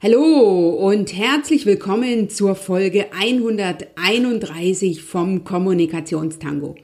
Hallo 0.00 0.68
und 0.78 1.12
herzlich 1.12 1.66
willkommen 1.66 2.30
zur 2.30 2.54
Folge 2.54 3.06
131 3.12 5.02
vom 5.02 5.42
Kommunikationstango. 5.42 6.76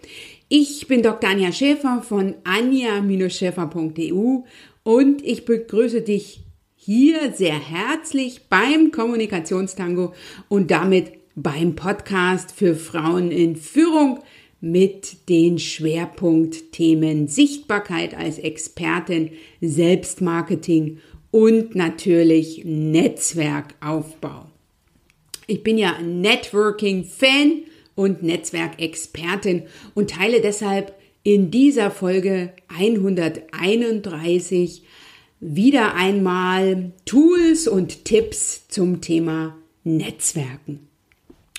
Ich 0.49 0.89
bin 0.89 1.05
Dr. 1.05 1.31
Anja 1.31 1.53
Schäfer 1.53 2.03
von 2.03 2.35
anja-schäfer.eu 2.43 4.39
und 4.83 5.25
ich 5.25 5.45
begrüße 5.45 6.03
dich 6.03 6.41
hier 6.75 7.33
sehr 7.33 7.55
herzlich 7.55 8.49
beim 8.49 8.91
Kommunikationstango 8.91 10.13
und 10.49 10.73
damit 10.73 11.13
beim 11.37 11.77
Podcast 11.77 12.51
für 12.51 12.75
Frauen 12.75 13.31
in 13.31 13.55
Führung 13.55 14.25
mit 14.61 15.29
den 15.29 15.61
Schwerpunktthemen 15.61 17.29
Sichtbarkeit 17.29 18.17
als 18.17 18.39
Expertin, 18.39 19.31
Selbstmarketing 19.61 20.95
und 20.95 21.05
natürlich 21.75 22.63
Netzwerkaufbau. 22.65 24.47
Ich 25.49 25.65
bin 25.65 25.79
ja 25.79 26.01
Networking-Fan 26.01 27.65
und 27.97 28.23
Netzwerkexpertin 28.23 29.65
und 29.95 30.11
teile 30.11 30.41
deshalb 30.41 30.95
in 31.25 31.51
dieser 31.51 31.91
Folge 31.91 32.53
131 32.69 34.85
wieder 35.41 35.97
einmal 35.97 36.93
Tools 37.05 37.67
und 37.67 38.05
Tipps 38.05 38.69
zum 38.69 39.01
Thema 39.01 39.57
Netzwerken. 39.83 40.87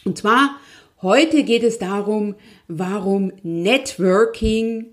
Und 0.06 0.18
zwar 0.18 0.58
heute 1.02 1.44
geht 1.44 1.64
es 1.64 1.80
darum, 1.80 2.36
warum 2.70 3.34
Networking 3.44 4.86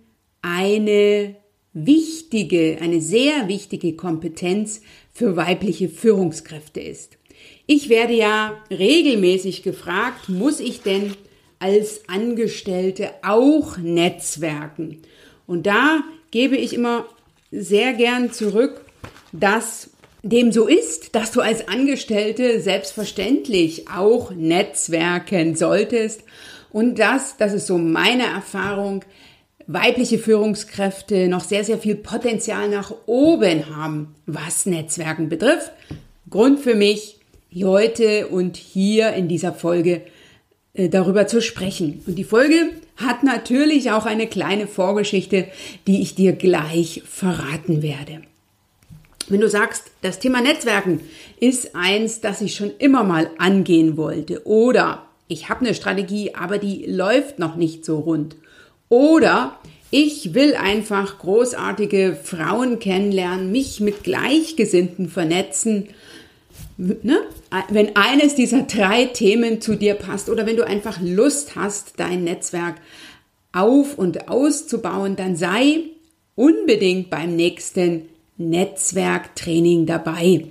eine 0.43 1.37
wichtige, 1.75 2.79
eine 2.81 3.01
sehr 3.01 3.49
wichtige 3.49 3.95
Kompetenz 3.95 4.83
für 5.13 5.37
weibliche 5.37 5.89
Führungskräfte 5.89 6.81
ist. 6.81 7.19
Ich 7.67 7.89
werde 7.89 8.15
ja 8.15 8.57
regelmäßig 8.71 9.63
gefragt, 9.63 10.29
muss 10.29 10.61
ich 10.61 10.83
denn 10.83 11.15
als 11.59 12.09
Angestellte 12.09 13.11
auch 13.23 13.79
netzwerken? 13.79 15.03
Und 15.47 15.67
da 15.67 16.03
gebe 16.31 16.57
ich 16.57 16.75
immer 16.75 17.07
sehr 17.51 17.93
gern 17.93 18.33
zurück, 18.33 18.85
dass 19.33 19.91
dem 20.23 20.53
so 20.53 20.67
ist, 20.67 21.15
dass 21.15 21.33
du 21.33 21.41
als 21.41 21.69
Angestellte 21.69 22.61
selbstverständlich 22.61 23.89
auch 23.89 24.31
netzwerken 24.33 25.57
solltest 25.57 26.23
und 26.71 26.99
dass, 26.99 27.37
das 27.37 27.53
ist 27.53 27.67
so 27.67 27.79
meine 27.79 28.25
Erfahrung, 28.25 29.05
weibliche 29.67 30.19
Führungskräfte 30.19 31.29
noch 31.29 31.45
sehr, 31.45 31.65
sehr 31.65 31.79
viel 31.79 31.95
Potenzial 31.95 32.69
nach 32.69 32.93
oben 33.07 33.75
haben, 33.75 34.15
was 34.27 34.67
Netzwerken 34.67 35.29
betrifft. 35.29 35.73
Grund 36.31 36.61
für 36.61 36.75
mich, 36.75 37.19
heute 37.63 38.29
und 38.29 38.57
hier 38.57 39.13
in 39.13 39.29
dieser 39.29 39.53
Folge 39.53 40.03
äh, 40.75 40.89
darüber 40.89 41.27
zu 41.27 41.43
sprechen. 41.43 42.03
Und 42.07 42.17
die 42.17 42.25
Folge 42.25 42.71
hat 42.97 43.23
natürlich 43.23 43.91
auch 43.91 44.07
eine 44.07 44.27
kleine 44.27 44.67
Vorgeschichte, 44.67 45.47
die 45.87 46.01
ich 46.01 46.15
dir 46.15 46.33
gleich 46.33 47.03
verraten 47.05 47.83
werde. 47.83 48.23
Wenn 49.29 49.41
du 49.41 49.49
sagst, 49.49 49.91
das 50.01 50.19
Thema 50.19 50.41
Netzwerken 50.41 51.01
ist 51.41 51.75
eins, 51.75 52.21
das 52.21 52.41
ich 52.41 52.55
schon 52.55 52.73
immer 52.79 53.05
mal 53.05 53.31
angehen 53.39 53.97
wollte 53.97 54.47
oder 54.47 55.07
ich 55.29 55.49
habe 55.49 55.61
eine 55.61 55.75
Strategie, 55.75 56.35
aber 56.35 56.59
die 56.59 56.85
läuft 56.87 57.39
noch 57.39 57.57
nicht 57.57 57.85
so 57.85 58.01
rund 58.01 58.37
oder 58.93 59.57
ich 59.91 60.35
will 60.35 60.55
einfach 60.55 61.19
großartige 61.19 62.15
Frauen 62.23 62.79
kennenlernen, 62.79 63.51
mich 63.51 63.81
mit 63.81 64.05
Gleichgesinnten 64.05 65.09
vernetzen. 65.09 65.89
Ne? 66.77 67.17
Wenn 67.71 67.97
eines 67.97 68.35
dieser 68.35 68.65
drei 68.65 69.07
Themen 69.07 69.63
zu 69.63 69.77
dir 69.77 69.95
passt 69.95 70.29
oder 70.29 70.45
wenn 70.45 70.59
du 70.59 70.67
einfach 70.67 71.01
Lust 71.01 71.57
hast, 71.57 71.95
dein 71.97 72.25
Netzwerk 72.25 72.75
auf 73.53 73.97
und 73.97 74.29
auszubauen, 74.29 75.17
dann 75.17 75.37
sei 75.37 75.85
unbedingt 76.35 77.09
beim 77.09 77.35
nächsten 77.35 78.11
Netzwerktraining 78.37 79.87
dabei. 79.87 80.45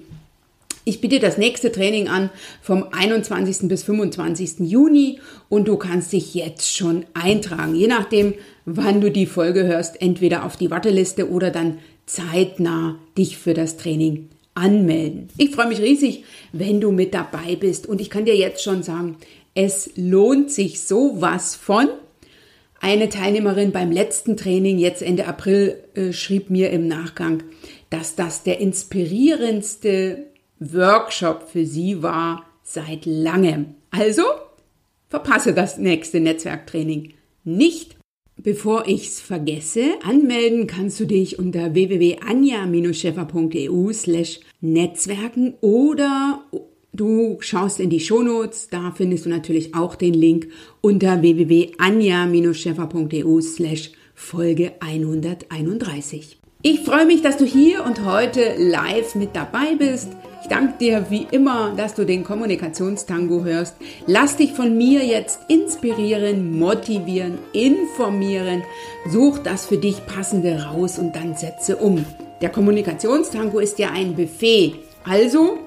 Ich 0.84 1.00
biete 1.00 1.20
das 1.20 1.38
nächste 1.38 1.72
Training 1.72 2.08
an 2.08 2.32
vom 2.60 2.88
21. 2.92 3.68
bis 3.68 3.84
25. 3.84 4.62
Juni 4.62 5.20
und 5.48 5.68
du 5.68 5.78
kannst 5.78 6.12
dich 6.12 6.34
jetzt 6.34 6.76
schon 6.76 7.06
eintragen, 7.14 7.76
je 7.76 7.88
nachdem, 7.88 8.34
wann 8.66 9.00
du 9.00 9.12
die 9.12 9.28
Folge 9.28 9.64
hörst, 9.64 10.02
entweder 10.02 10.44
auf 10.44 10.58
die 10.58 10.72
Warteliste 10.72 11.30
oder 11.30 11.52
dann 11.52 11.78
zeitnah 12.08 12.98
dich 13.16 13.38
für 13.38 13.54
das 13.54 13.78
Training 13.78 14.30
anmelden. 14.56 15.30
Ich 15.38 15.52
freue 15.52 15.68
mich 15.68 15.82
riesig, 15.82 16.24
wenn 16.52 16.82
du 16.82 16.92
mit 16.92 17.14
dabei 17.14 17.56
bist 17.56 17.86
und 17.86 18.02
ich 18.02 18.10
kann 18.10 18.26
dir 18.26 18.36
jetzt 18.36 18.64
schon 18.64 18.82
sagen, 18.82 19.18
es 19.54 19.92
lohnt 19.96 20.50
sich 20.50 20.82
sowas 20.82 21.56
von. 21.56 21.90
Eine 22.80 23.10
Teilnehmerin 23.10 23.72
beim 23.72 23.92
letzten 23.92 24.36
Training, 24.36 24.80
jetzt 24.80 25.04
Ende 25.04 25.28
April, 25.28 25.78
äh, 25.94 26.12
schrieb 26.12 26.50
mir 26.50 26.72
im 26.72 26.88
Nachgang, 26.88 27.44
dass 27.92 28.16
das 28.16 28.42
der 28.42 28.60
inspirierendste 28.60 30.31
Workshop 30.62 31.50
für 31.52 31.66
Sie 31.66 32.02
war 32.04 32.46
seit 32.64 33.06
langem. 33.06 33.76
Also 33.90 34.22
verpasse 35.10 35.54
das 35.54 35.78
nächste 35.78 36.22
Netzwerktraining 36.22 37.16
nicht. 37.44 37.98
Bevor 38.38 38.88
ich's 38.88 39.20
vergesse, 39.20 39.84
anmelden 40.04 40.68
kannst 40.68 40.98
du 41.00 41.06
dich 41.06 41.38
unter 41.38 41.74
www.anja-scheffer.eu 41.74 43.94
slash 43.94 44.40
Netzwerken 44.62 45.56
oder 45.62 46.44
du 46.94 47.38
schaust 47.42 47.80
in 47.80 47.90
die 47.90 48.00
Shownotes, 48.00 48.70
da 48.70 48.94
findest 48.96 49.26
du 49.26 49.30
natürlich 49.30 49.74
auch 49.76 49.96
den 49.96 50.14
Link 50.14 50.48
unter 50.82 51.22
www.anja-scheffer.eu 51.22 53.42
slash 53.42 53.92
Folge 54.16 54.74
131. 54.80 56.38
Ich 56.64 56.82
freue 56.82 57.08
mich, 57.08 57.24
dass 57.24 57.38
du 57.38 57.46
hier 57.46 57.84
und 57.86 58.06
heute 58.06 58.54
live 58.58 59.16
mit 59.16 59.36
dabei 59.36 59.74
bist. 59.78 60.10
Ich 60.42 60.48
danke 60.48 60.74
dir 60.80 61.06
wie 61.10 61.28
immer, 61.30 61.74
dass 61.78 61.94
du 61.94 62.04
den 62.04 62.24
Kommunikationstango 62.24 63.44
hörst. 63.44 63.76
Lass 64.08 64.38
dich 64.38 64.54
von 64.54 64.76
mir 64.76 65.06
jetzt 65.06 65.40
inspirieren, 65.48 66.58
motivieren, 66.58 67.38
informieren. 67.54 68.64
Such 69.08 69.38
das 69.40 69.68
für 69.68 69.78
dich 69.78 70.04
passende 70.08 70.64
raus 70.64 70.98
und 70.98 71.16
dann 71.16 71.36
setze 71.36 71.78
um. 71.78 72.04
Der 72.42 72.50
Kommunikationstango 72.50 73.60
ist 73.60 73.78
ja 73.78 73.92
ein 73.92 74.16
Buffet. 74.16 74.74
Also 75.04 75.60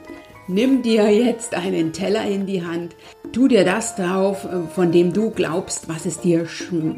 nimm 0.49 0.83
dir 0.83 1.09
jetzt 1.09 1.55
einen 1.55 1.93
Teller 1.93 2.27
in 2.27 2.45
die 2.47 2.65
Hand. 2.65 2.97
Tu 3.33 3.47
dir 3.47 3.65
das 3.65 3.95
drauf, 3.95 4.47
von 4.75 4.91
dem 4.91 5.12
du 5.12 5.31
glaubst, 5.31 5.89
was 5.89 6.05
es 6.05 6.21
dir, 6.21 6.47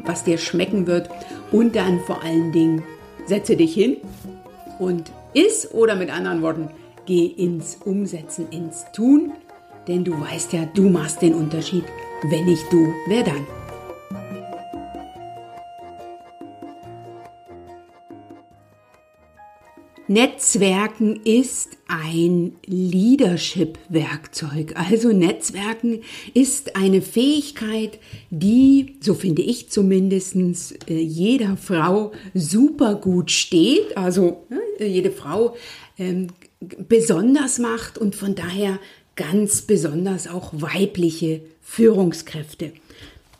was 0.03 0.23
dir 0.23 0.39
schmecken 0.39 0.87
wird. 0.87 1.09
Und 1.51 1.75
dann 1.75 1.99
vor 1.99 2.23
allen 2.23 2.51
Dingen 2.51 2.83
setze 3.27 3.55
dich 3.55 3.75
hin 3.75 3.97
und 4.79 5.11
iss 5.33 5.71
oder 5.71 5.95
mit 5.95 6.11
anderen 6.11 6.41
Worten, 6.41 6.69
Geh 7.07 7.25
ins 7.25 7.79
Umsetzen, 7.85 8.49
ins 8.51 8.85
Tun, 8.93 9.31
denn 9.87 10.03
du 10.03 10.19
weißt 10.19 10.51
ja, 10.51 10.65
du 10.65 10.89
machst 10.89 11.21
den 11.21 11.35
Unterschied. 11.35 11.85
Wenn 12.29 12.43
nicht 12.43 12.65
du, 12.69 12.93
wer 13.07 13.23
dann? 13.23 13.47
Netzwerken 20.09 21.21
ist 21.23 21.77
ein 21.87 22.57
Leadership-Werkzeug. 22.65 24.73
Also 24.75 25.13
Netzwerken 25.13 26.01
ist 26.33 26.75
eine 26.75 27.01
Fähigkeit, 27.01 27.99
die, 28.29 28.97
so 28.99 29.13
finde 29.13 29.43
ich 29.43 29.69
zumindest, 29.69 30.35
äh, 30.89 30.99
jeder 30.99 31.55
Frau 31.55 32.11
super 32.33 32.95
gut 32.95 33.31
steht. 33.31 33.95
Also 33.95 34.45
jede 34.79 35.11
Frau 35.11 35.55
ähm, 35.97 36.27
besonders 36.59 37.59
macht 37.59 37.97
und 37.97 38.15
von 38.15 38.35
daher 38.35 38.79
ganz 39.15 39.61
besonders 39.63 40.27
auch 40.27 40.51
weibliche 40.53 41.41
Führungskräfte. 41.61 42.73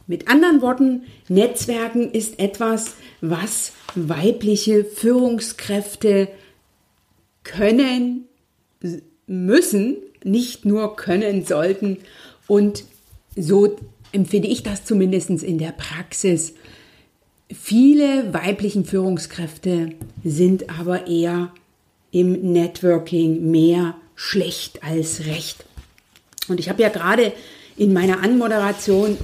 Mit 0.08 0.28
anderen 0.28 0.62
Worten, 0.62 1.04
Netzwerken 1.28 2.12
ist 2.12 2.40
etwas, 2.40 2.96
was 3.22 3.74
weibliche 3.96 4.86
Führungskräfte 4.86 6.30
können, 7.44 8.25
müssen, 9.28 9.98
nicht 10.24 10.66
nur 10.66 10.96
können 10.96 11.46
sollten. 11.46 11.98
Und 12.48 12.86
so 13.36 13.75
empfinde 14.12 14.48
ich 14.48 14.63
das 14.63 14.86
zumindest 14.86 15.30
in 15.30 15.58
der 15.58 15.72
Praxis. 15.72 16.54
Viele 17.52 18.34
weiblichen 18.34 18.86
Führungskräfte 18.86 19.90
sind 20.24 20.70
aber 20.70 21.08
eher 21.08 21.52
im 22.12 22.54
Networking 22.54 23.51
mehr 23.51 23.95
schlecht 24.15 24.83
als 24.83 25.25
recht. 25.25 25.65
Und 26.48 26.59
ich 26.59 26.69
habe 26.69 26.81
ja 26.81 26.89
gerade 26.89 27.33
in 27.75 27.94
meiner 27.94 28.24
Anmoderation 28.24 29.18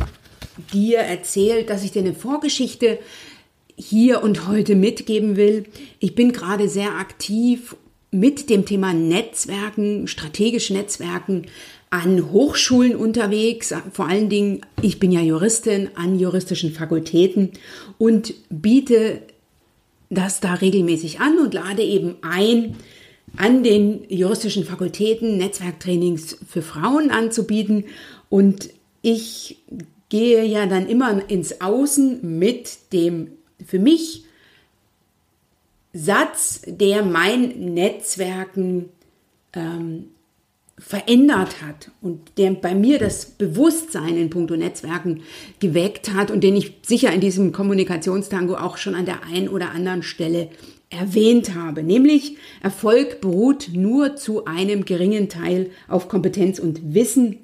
dir 0.71 0.99
erzählt, 0.99 1.69
dass 1.69 1.83
ich 1.83 1.91
dir 1.91 2.01
eine 2.01 2.13
Vorgeschichte 2.13 2.99
hier 3.75 4.21
und 4.21 4.47
heute 4.47 4.75
mitgeben 4.75 5.35
will. 5.35 5.65
Ich 5.99 6.13
bin 6.15 6.31
gerade 6.31 6.69
sehr 6.69 6.95
aktiv 6.95 7.75
mit 8.11 8.49
dem 8.49 8.65
Thema 8.65 8.93
Netzwerken, 8.93 10.07
strategische 10.07 10.73
Netzwerken 10.73 11.47
an 11.89 12.31
Hochschulen 12.31 12.95
unterwegs, 12.95 13.73
vor 13.91 14.07
allen 14.07 14.29
Dingen, 14.29 14.61
ich 14.81 14.99
bin 14.99 15.11
ja 15.11 15.21
Juristin, 15.21 15.89
an 15.95 16.17
juristischen 16.17 16.71
Fakultäten 16.71 17.51
und 17.97 18.33
biete 18.49 19.21
das 20.13 20.39
da 20.39 20.53
regelmäßig 20.53 21.19
an 21.19 21.39
und 21.39 21.53
lade 21.53 21.83
eben 21.83 22.15
ein, 22.21 22.75
an 23.37 23.63
den 23.63 24.05
juristischen 24.09 24.65
Fakultäten 24.65 25.37
Netzwerktrainings 25.37 26.37
für 26.47 26.61
Frauen 26.61 27.11
anzubieten. 27.11 27.85
Und 28.29 28.69
ich 29.01 29.63
gehe 30.09 30.45
ja 30.45 30.65
dann 30.65 30.87
immer 30.87 31.29
ins 31.29 31.61
Außen 31.61 32.37
mit 32.37 32.93
dem 32.93 33.31
für 33.65 33.79
mich 33.79 34.25
Satz, 35.93 36.61
der 36.65 37.03
mein 37.03 37.73
Netzwerken 37.73 38.89
ähm, 39.53 40.09
verändert 40.77 41.61
hat 41.61 41.91
und 42.01 42.19
der 42.37 42.51
bei 42.51 42.73
mir 42.73 42.97
das 42.97 43.25
Bewusstsein 43.25 44.17
in 44.17 44.29
puncto 44.29 44.55
Netzwerken 44.55 45.21
geweckt 45.59 46.13
hat 46.13 46.31
und 46.31 46.43
den 46.43 46.55
ich 46.55 46.73
sicher 46.81 47.11
in 47.13 47.21
diesem 47.21 47.51
Kommunikationstango 47.51 48.55
auch 48.55 48.77
schon 48.77 48.95
an 48.95 49.05
der 49.05 49.23
einen 49.23 49.49
oder 49.49 49.71
anderen 49.71 50.01
Stelle 50.01 50.49
erwähnt 50.89 51.55
habe, 51.55 51.83
nämlich 51.83 52.37
Erfolg 52.61 53.21
beruht 53.21 53.69
nur 53.73 54.15
zu 54.15 54.45
einem 54.45 54.85
geringen 54.85 55.29
Teil 55.29 55.69
auf 55.87 56.07
Kompetenz 56.07 56.59
und 56.59 56.93
Wissen. 56.93 57.37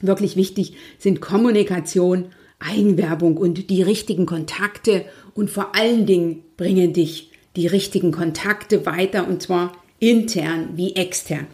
Wirklich 0.00 0.36
wichtig 0.36 0.74
sind 0.98 1.20
Kommunikation, 1.20 2.26
Eigenwerbung 2.60 3.36
und 3.36 3.70
die 3.70 3.82
richtigen 3.82 4.26
Kontakte 4.26 5.04
und 5.34 5.50
vor 5.50 5.74
allen 5.74 6.06
Dingen 6.06 6.42
bringen 6.56 6.92
dich 6.92 7.30
die 7.56 7.66
richtigen 7.66 8.12
Kontakte 8.12 8.86
weiter 8.86 9.28
und 9.28 9.42
zwar 9.42 9.72
intern 9.98 10.70
wie 10.74 10.94
extern. 10.94 11.46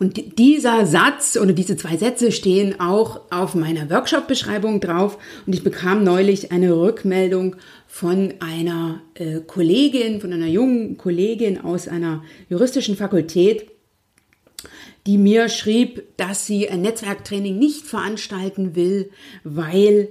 Und 0.00 0.38
dieser 0.38 0.86
Satz 0.86 1.36
oder 1.36 1.52
diese 1.52 1.76
zwei 1.76 1.98
Sätze 1.98 2.32
stehen 2.32 2.80
auch 2.80 3.20
auf 3.30 3.54
meiner 3.54 3.90
Workshop-Beschreibung 3.90 4.80
drauf. 4.80 5.18
Und 5.46 5.52
ich 5.52 5.62
bekam 5.62 6.04
neulich 6.04 6.52
eine 6.52 6.74
Rückmeldung 6.74 7.56
von 7.86 8.32
einer 8.40 9.02
äh, 9.12 9.40
Kollegin, 9.46 10.22
von 10.22 10.32
einer 10.32 10.46
jungen 10.46 10.96
Kollegin 10.96 11.60
aus 11.60 11.86
einer 11.86 12.24
juristischen 12.48 12.96
Fakultät, 12.96 13.70
die 15.06 15.18
mir 15.18 15.50
schrieb, 15.50 16.16
dass 16.16 16.46
sie 16.46 16.70
ein 16.70 16.80
Netzwerktraining 16.80 17.58
nicht 17.58 17.84
veranstalten 17.84 18.74
will, 18.74 19.10
weil 19.44 20.08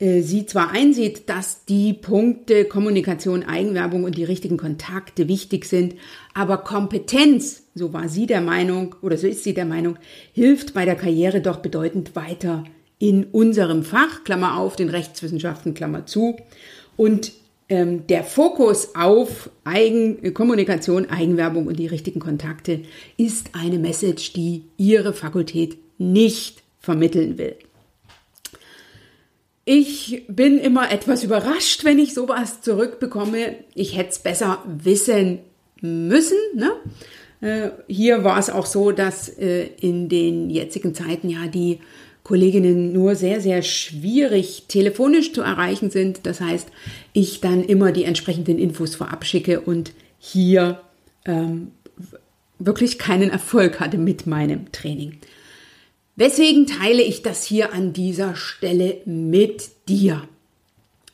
sie 0.00 0.46
zwar 0.46 0.70
einsieht, 0.70 1.28
dass 1.28 1.66
die 1.66 1.92
Punkte 1.92 2.64
Kommunikation, 2.64 3.42
Eigenwerbung 3.42 4.04
und 4.04 4.16
die 4.16 4.24
richtigen 4.24 4.56
Kontakte 4.56 5.28
wichtig 5.28 5.66
sind, 5.66 5.94
aber 6.32 6.58
Kompetenz, 6.58 7.64
so 7.74 7.92
war 7.92 8.08
sie 8.08 8.26
der 8.26 8.40
Meinung 8.40 8.94
oder 9.02 9.18
so 9.18 9.26
ist 9.26 9.44
sie 9.44 9.52
der 9.52 9.66
Meinung, 9.66 9.96
hilft 10.32 10.72
bei 10.72 10.86
der 10.86 10.96
Karriere 10.96 11.42
doch 11.42 11.58
bedeutend 11.58 12.16
weiter 12.16 12.64
in 12.98 13.24
unserem 13.24 13.82
Fach, 13.82 14.24
Klammer 14.24 14.58
auf, 14.58 14.76
den 14.76 14.90
Rechtswissenschaften, 14.90 15.74
Klammer 15.74 16.06
zu. 16.06 16.36
Und 16.96 17.32
ähm, 17.68 18.06
der 18.06 18.24
Fokus 18.24 18.94
auf 18.94 19.50
Eigen, 19.64 20.34
Kommunikation, 20.34 21.08
Eigenwerbung 21.08 21.66
und 21.66 21.78
die 21.78 21.86
richtigen 21.86 22.20
Kontakte 22.20 22.82
ist 23.16 23.50
eine 23.54 23.78
Message, 23.78 24.32
die 24.34 24.64
Ihre 24.76 25.12
Fakultät 25.12 25.78
nicht 25.98 26.62
vermitteln 26.78 27.38
will. 27.38 27.56
Ich 29.64 30.24
bin 30.28 30.58
immer 30.58 30.90
etwas 30.90 31.22
überrascht, 31.22 31.84
wenn 31.84 31.98
ich 31.98 32.14
sowas 32.14 32.62
zurückbekomme. 32.62 33.56
Ich 33.74 33.96
hätte 33.96 34.10
es 34.10 34.18
besser 34.18 34.64
wissen 34.66 35.40
müssen. 35.80 36.38
Ne? 36.54 36.72
Äh, 37.40 37.70
hier 37.86 38.24
war 38.24 38.38
es 38.38 38.50
auch 38.50 38.66
so, 38.66 38.90
dass 38.90 39.28
äh, 39.28 39.68
in 39.80 40.08
den 40.08 40.50
jetzigen 40.50 40.94
Zeiten 40.94 41.28
ja 41.28 41.46
die 41.46 41.80
Kolleginnen 42.22 42.92
nur 42.92 43.14
sehr, 43.14 43.40
sehr 43.40 43.62
schwierig 43.62 44.64
telefonisch 44.68 45.32
zu 45.32 45.42
erreichen 45.42 45.90
sind. 45.90 46.26
Das 46.26 46.40
heißt, 46.40 46.68
ich 47.12 47.40
dann 47.40 47.64
immer 47.64 47.92
die 47.92 48.04
entsprechenden 48.04 48.58
Infos 48.58 48.94
vorab 48.94 49.24
schicke 49.24 49.60
und 49.60 49.92
hier 50.18 50.80
ähm, 51.24 51.72
wirklich 52.58 52.98
keinen 52.98 53.30
Erfolg 53.30 53.80
hatte 53.80 53.98
mit 53.98 54.26
meinem 54.26 54.70
Training. 54.70 55.18
Weswegen 56.16 56.66
teile 56.66 57.02
ich 57.02 57.22
das 57.22 57.44
hier 57.44 57.72
an 57.72 57.92
dieser 57.92 58.36
Stelle 58.36 58.98
mit 59.04 59.70
dir? 59.88 60.28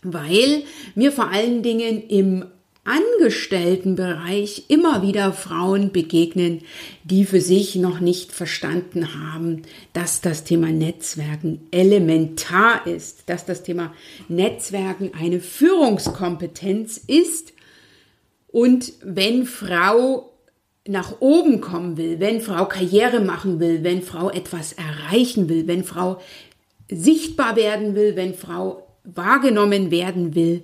Weil 0.03 0.63
mir 0.95 1.13
vor 1.13 1.31
allen 1.31 1.63
Dingen 1.63 2.03
im 2.09 2.47
Angestelltenbereich 2.87 4.67
immer 4.69 5.03
wieder 5.03 5.33
Frauen 5.33 5.91
begegnen, 5.91 6.63
die 7.03 7.25
für 7.25 7.41
sich 7.41 7.75
noch 7.75 7.99
nicht 7.99 8.31
verstanden 8.31 9.13
haben, 9.15 9.63
dass 9.93 10.21
das 10.21 10.45
Thema 10.45 10.69
Netzwerken 10.69 11.67
elementar 11.73 12.87
ist, 12.87 13.25
dass 13.27 13.45
das 13.45 13.65
Thema 13.65 13.93
Netzwerken 14.29 15.11
eine 15.21 15.41
Führungskompetenz 15.41 16.97
ist. 16.97 17.53
Und 18.47 18.93
wenn 19.03 19.47
Frau 19.47 20.33
nach 20.89 21.21
oben 21.21 21.61
kommen 21.61 21.97
will, 21.97 22.21
wenn 22.21 22.41
Frau 22.41 22.67
Karriere 22.67 23.21
machen 23.21 23.61
will, 23.61 23.83
wenn 23.83 24.03
Frau 24.03 24.31
etwas 24.31 24.75
erreichen 24.75 25.49
will, 25.49 25.67
wenn 25.67 25.85
Frau 25.85 26.21
sichtbar 26.91 27.57
werden 27.57 27.95
will, 27.95 28.17
wenn 28.17 28.35
Frau 28.35 28.87
wahrgenommen 29.05 29.91
werden 29.91 30.35
will, 30.35 30.63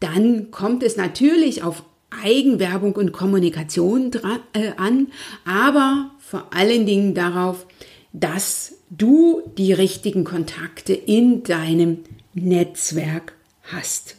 dann 0.00 0.50
kommt 0.50 0.82
es 0.82 0.96
natürlich 0.96 1.62
auf 1.62 1.82
Eigenwerbung 2.10 2.96
und 2.96 3.12
Kommunikation 3.12 4.10
dran, 4.10 4.40
äh, 4.52 4.72
an, 4.76 5.08
aber 5.44 6.10
vor 6.18 6.48
allen 6.52 6.86
Dingen 6.86 7.14
darauf, 7.14 7.66
dass 8.12 8.78
du 8.90 9.42
die 9.56 9.72
richtigen 9.72 10.24
Kontakte 10.24 10.92
in 10.92 11.44
deinem 11.44 11.98
Netzwerk 12.34 13.34
hast. 13.62 14.16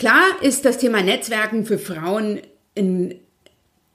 Klar 0.00 0.24
ist 0.40 0.64
das 0.64 0.78
Thema 0.78 1.02
Netzwerken 1.02 1.66
für 1.66 1.76
Frauen 1.76 2.40
ein 2.74 3.16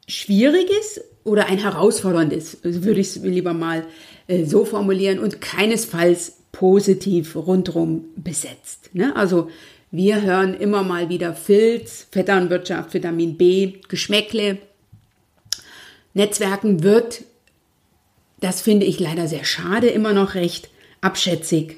schwieriges 0.07 1.01
oder 1.23 1.47
ein 1.47 1.57
herausforderndes, 1.57 2.59
würde 2.61 2.99
ich 2.99 3.07
es 3.07 3.15
lieber 3.15 3.55
mal 3.55 3.87
äh, 4.27 4.45
so 4.45 4.65
formulieren, 4.65 5.17
und 5.17 5.41
keinesfalls 5.41 6.37
positiv 6.51 7.35
rundrum 7.35 8.05
besetzt. 8.17 8.91
Ne? 8.93 9.15
Also 9.15 9.49
wir 9.89 10.21
hören 10.21 10.53
immer 10.53 10.83
mal 10.83 11.09
wieder 11.09 11.33
Filz, 11.33 12.05
Vetternwirtschaft, 12.11 12.93
Vitamin 12.93 13.35
B, 13.35 13.79
Geschmäckle. 13.87 14.59
Netzwerken 16.13 16.83
wird, 16.83 17.23
das 18.41 18.61
finde 18.61 18.85
ich 18.85 18.99
leider 18.99 19.27
sehr 19.27 19.43
schade, 19.43 19.87
immer 19.87 20.13
noch 20.13 20.35
recht 20.35 20.69
abschätzig 21.01 21.77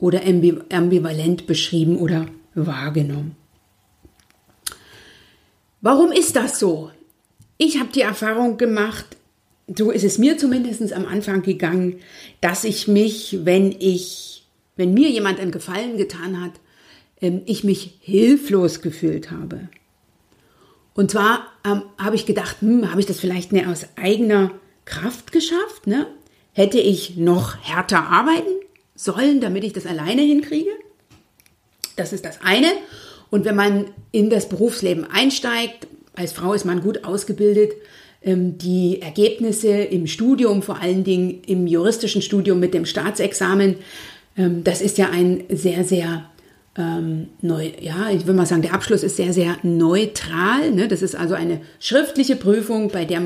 oder 0.00 0.22
ambivalent 0.24 1.46
beschrieben 1.46 1.98
oder 1.98 2.26
wahrgenommen. 2.66 3.36
Warum 5.80 6.12
ist 6.12 6.36
das 6.36 6.58
so? 6.58 6.90
Ich 7.56 7.78
habe 7.78 7.90
die 7.92 8.00
Erfahrung 8.00 8.56
gemacht, 8.56 9.16
so 9.76 9.90
ist 9.90 10.04
es 10.04 10.18
mir 10.18 10.38
zumindest 10.38 10.92
am 10.92 11.06
Anfang 11.06 11.42
gegangen, 11.42 12.00
dass 12.40 12.64
ich 12.64 12.88
mich, 12.88 13.38
wenn 13.42 13.72
ich, 13.78 14.46
wenn 14.76 14.94
mir 14.94 15.10
jemand 15.10 15.40
einen 15.40 15.50
Gefallen 15.50 15.96
getan 15.96 16.40
hat, 16.40 16.52
ähm, 17.20 17.42
ich 17.46 17.64
mich 17.64 17.98
hilflos 18.00 18.80
gefühlt 18.80 19.30
habe. 19.30 19.68
Und 20.94 21.10
zwar 21.10 21.46
ähm, 21.64 21.82
habe 21.98 22.16
ich 22.16 22.26
gedacht, 22.26 22.56
hm, 22.60 22.90
habe 22.90 23.00
ich 23.00 23.06
das 23.06 23.20
vielleicht 23.20 23.52
nicht 23.52 23.66
aus 23.66 23.86
eigener 23.96 24.52
Kraft 24.84 25.32
geschafft? 25.32 25.86
Ne? 25.86 26.06
Hätte 26.52 26.78
ich 26.78 27.16
noch 27.16 27.56
härter 27.62 28.04
arbeiten 28.08 28.50
sollen, 28.94 29.40
damit 29.40 29.64
ich 29.64 29.72
das 29.72 29.86
alleine 29.86 30.22
hinkriege? 30.22 30.70
Das 31.98 32.12
ist 32.12 32.24
das 32.24 32.40
eine. 32.42 32.68
Und 33.30 33.44
wenn 33.44 33.56
man 33.56 33.86
in 34.12 34.30
das 34.30 34.48
Berufsleben 34.48 35.04
einsteigt, 35.10 35.86
als 36.14 36.32
Frau 36.32 36.52
ist 36.52 36.64
man 36.64 36.80
gut 36.80 37.04
ausgebildet, 37.04 37.72
ähm, 38.22 38.58
die 38.58 39.00
Ergebnisse 39.02 39.68
im 39.68 40.06
Studium, 40.06 40.62
vor 40.62 40.80
allen 40.80 41.04
Dingen 41.04 41.42
im 41.46 41.66
juristischen 41.66 42.22
Studium 42.22 42.58
mit 42.58 42.74
dem 42.74 42.86
Staatsexamen, 42.86 43.76
ähm, 44.36 44.64
das 44.64 44.80
ist 44.80 44.98
ja 44.98 45.10
ein 45.10 45.44
sehr, 45.50 45.84
sehr 45.84 46.24
ähm, 46.76 47.28
neu, 47.40 47.70
ja, 47.80 48.10
ich 48.10 48.26
würde 48.26 48.34
mal 48.34 48.46
sagen, 48.46 48.62
der 48.62 48.74
Abschluss 48.74 49.02
ist 49.02 49.16
sehr, 49.16 49.32
sehr 49.32 49.56
neutral. 49.62 50.70
Ne? 50.70 50.88
Das 50.88 51.02
ist 51.02 51.16
also 51.16 51.34
eine 51.34 51.60
schriftliche 51.80 52.36
Prüfung, 52.36 52.88
bei 52.88 53.04
der 53.04 53.20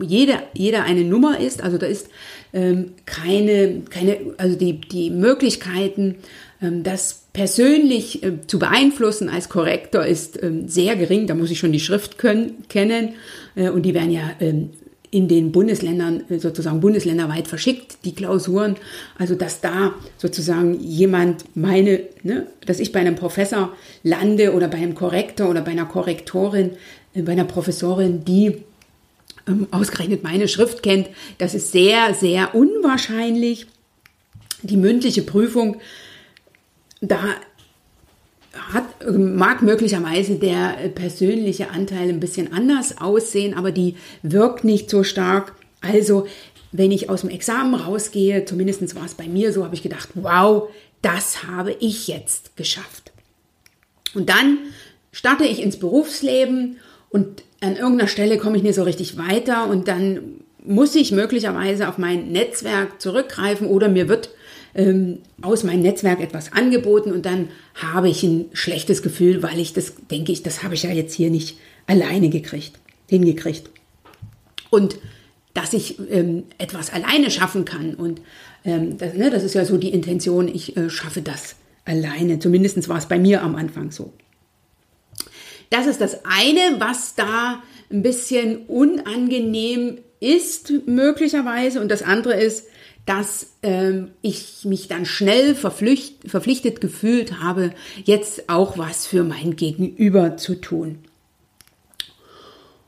jeder, 0.00 0.42
jeder 0.54 0.84
eine 0.84 1.04
Nummer 1.04 1.38
ist. 1.38 1.62
Also 1.62 1.78
da 1.78 1.86
ist 1.86 2.08
ähm, 2.52 2.92
keine, 3.04 3.82
keine, 3.90 4.18
also 4.38 4.56
die, 4.56 4.80
die 4.80 5.10
Möglichkeiten, 5.10 6.16
ähm, 6.60 6.82
das 6.82 7.21
persönlich 7.32 8.22
äh, 8.22 8.46
zu 8.46 8.58
beeinflussen 8.58 9.28
als 9.28 9.48
Korrektor 9.48 10.04
ist 10.04 10.42
ähm, 10.42 10.68
sehr 10.68 10.96
gering. 10.96 11.26
Da 11.26 11.34
muss 11.34 11.50
ich 11.50 11.58
schon 11.58 11.72
die 11.72 11.80
Schrift 11.80 12.18
können, 12.18 12.64
kennen. 12.68 13.14
Äh, 13.54 13.70
und 13.70 13.82
die 13.82 13.94
werden 13.94 14.10
ja 14.10 14.30
ähm, 14.40 14.70
in 15.10 15.28
den 15.28 15.52
Bundesländern 15.52 16.24
äh, 16.30 16.38
sozusagen 16.38 16.80
bundesländerweit 16.80 17.46
verschickt, 17.48 17.98
die 18.04 18.14
Klausuren. 18.14 18.76
Also 19.18 19.34
dass 19.34 19.60
da 19.60 19.94
sozusagen 20.18 20.80
jemand 20.80 21.44
meine, 21.54 22.00
ne, 22.22 22.46
dass 22.66 22.80
ich 22.80 22.92
bei 22.92 23.00
einem 23.00 23.14
Professor 23.14 23.74
lande 24.02 24.52
oder 24.52 24.68
bei 24.68 24.78
einem 24.78 24.94
Korrektor 24.94 25.48
oder 25.48 25.60
bei 25.60 25.72
einer 25.72 25.86
Korrektorin, 25.86 26.72
äh, 27.14 27.22
bei 27.22 27.32
einer 27.32 27.44
Professorin, 27.44 28.24
die 28.24 28.62
ähm, 29.46 29.68
ausgerechnet 29.70 30.22
meine 30.22 30.48
Schrift 30.48 30.82
kennt, 30.82 31.08
das 31.38 31.54
ist 31.54 31.72
sehr, 31.72 32.14
sehr 32.14 32.54
unwahrscheinlich. 32.54 33.66
Die 34.62 34.76
mündliche 34.76 35.22
Prüfung, 35.22 35.78
da 37.02 37.18
hat, 38.72 38.84
mag 39.10 39.60
möglicherweise 39.62 40.36
der 40.36 40.88
persönliche 40.94 41.70
Anteil 41.70 42.08
ein 42.08 42.20
bisschen 42.20 42.52
anders 42.52 42.98
aussehen, 42.98 43.54
aber 43.54 43.72
die 43.72 43.96
wirkt 44.22 44.64
nicht 44.64 44.88
so 44.88 45.02
stark. 45.02 45.54
Also, 45.80 46.26
wenn 46.70 46.92
ich 46.92 47.10
aus 47.10 47.22
dem 47.22 47.30
Examen 47.30 47.74
rausgehe, 47.74 48.44
zumindest 48.44 48.94
war 48.94 49.04
es 49.04 49.14
bei 49.14 49.26
mir 49.26 49.52
so, 49.52 49.64
habe 49.64 49.74
ich 49.74 49.82
gedacht, 49.82 50.10
wow, 50.14 50.70
das 51.02 51.44
habe 51.44 51.76
ich 51.80 52.08
jetzt 52.08 52.56
geschafft. 52.56 53.12
Und 54.14 54.28
dann 54.28 54.58
starte 55.10 55.44
ich 55.44 55.60
ins 55.60 55.78
Berufsleben 55.78 56.78
und 57.10 57.42
an 57.60 57.76
irgendeiner 57.76 58.08
Stelle 58.08 58.38
komme 58.38 58.56
ich 58.56 58.62
nicht 58.62 58.76
so 58.76 58.82
richtig 58.84 59.18
weiter 59.18 59.68
und 59.68 59.88
dann 59.88 60.42
muss 60.64 60.94
ich 60.94 61.12
möglicherweise 61.12 61.88
auf 61.88 61.98
mein 61.98 62.30
Netzwerk 62.30 63.00
zurückgreifen 63.00 63.66
oder 63.66 63.88
mir 63.88 64.08
wird 64.08 64.30
ähm, 64.74 65.18
aus 65.40 65.64
meinem 65.64 65.82
Netzwerk 65.82 66.20
etwas 66.20 66.52
angeboten 66.52 67.12
und 67.12 67.26
dann 67.26 67.48
habe 67.74 68.08
ich 68.08 68.22
ein 68.22 68.46
schlechtes 68.52 69.02
Gefühl, 69.02 69.42
weil 69.42 69.58
ich 69.58 69.72
das, 69.72 69.94
denke 70.10 70.32
ich, 70.32 70.42
das 70.42 70.62
habe 70.62 70.74
ich 70.74 70.84
ja 70.84 70.90
jetzt 70.90 71.14
hier 71.14 71.30
nicht 71.30 71.58
alleine 71.86 72.30
gekriegt, 72.30 72.72
hingekriegt. 73.08 73.70
Und 74.70 74.98
dass 75.54 75.74
ich 75.74 75.98
ähm, 76.10 76.44
etwas 76.58 76.92
alleine 76.92 77.30
schaffen 77.30 77.64
kann 77.64 77.94
und 77.94 78.22
ähm, 78.64 78.96
das, 78.96 79.14
ne, 79.14 79.30
das 79.30 79.42
ist 79.42 79.54
ja 79.54 79.64
so 79.64 79.76
die 79.76 79.90
Intention, 79.90 80.48
ich 80.48 80.76
äh, 80.76 80.88
schaffe 80.88 81.20
das 81.20 81.56
alleine. 81.84 82.38
Zumindest 82.38 82.88
war 82.88 82.98
es 82.98 83.06
bei 83.06 83.18
mir 83.18 83.42
am 83.42 83.56
Anfang 83.56 83.90
so. 83.90 84.12
Das 85.70 85.86
ist 85.86 86.00
das 86.00 86.24
eine, 86.24 86.80
was 86.80 87.14
da 87.14 87.62
ein 87.90 88.02
bisschen 88.02 88.66
unangenehm 88.66 89.98
ist, 90.20 90.72
möglicherweise. 90.86 91.80
Und 91.80 91.90
das 91.90 92.02
andere 92.02 92.40
ist, 92.40 92.66
dass 93.06 93.54
ähm, 93.62 94.10
ich 94.22 94.64
mich 94.64 94.88
dann 94.88 95.04
schnell 95.04 95.54
verpflicht, 95.54 96.30
verpflichtet 96.30 96.80
gefühlt 96.80 97.40
habe, 97.40 97.72
jetzt 98.04 98.48
auch 98.48 98.78
was 98.78 99.06
für 99.06 99.24
mein 99.24 99.56
Gegenüber 99.56 100.36
zu 100.36 100.54
tun. 100.54 100.98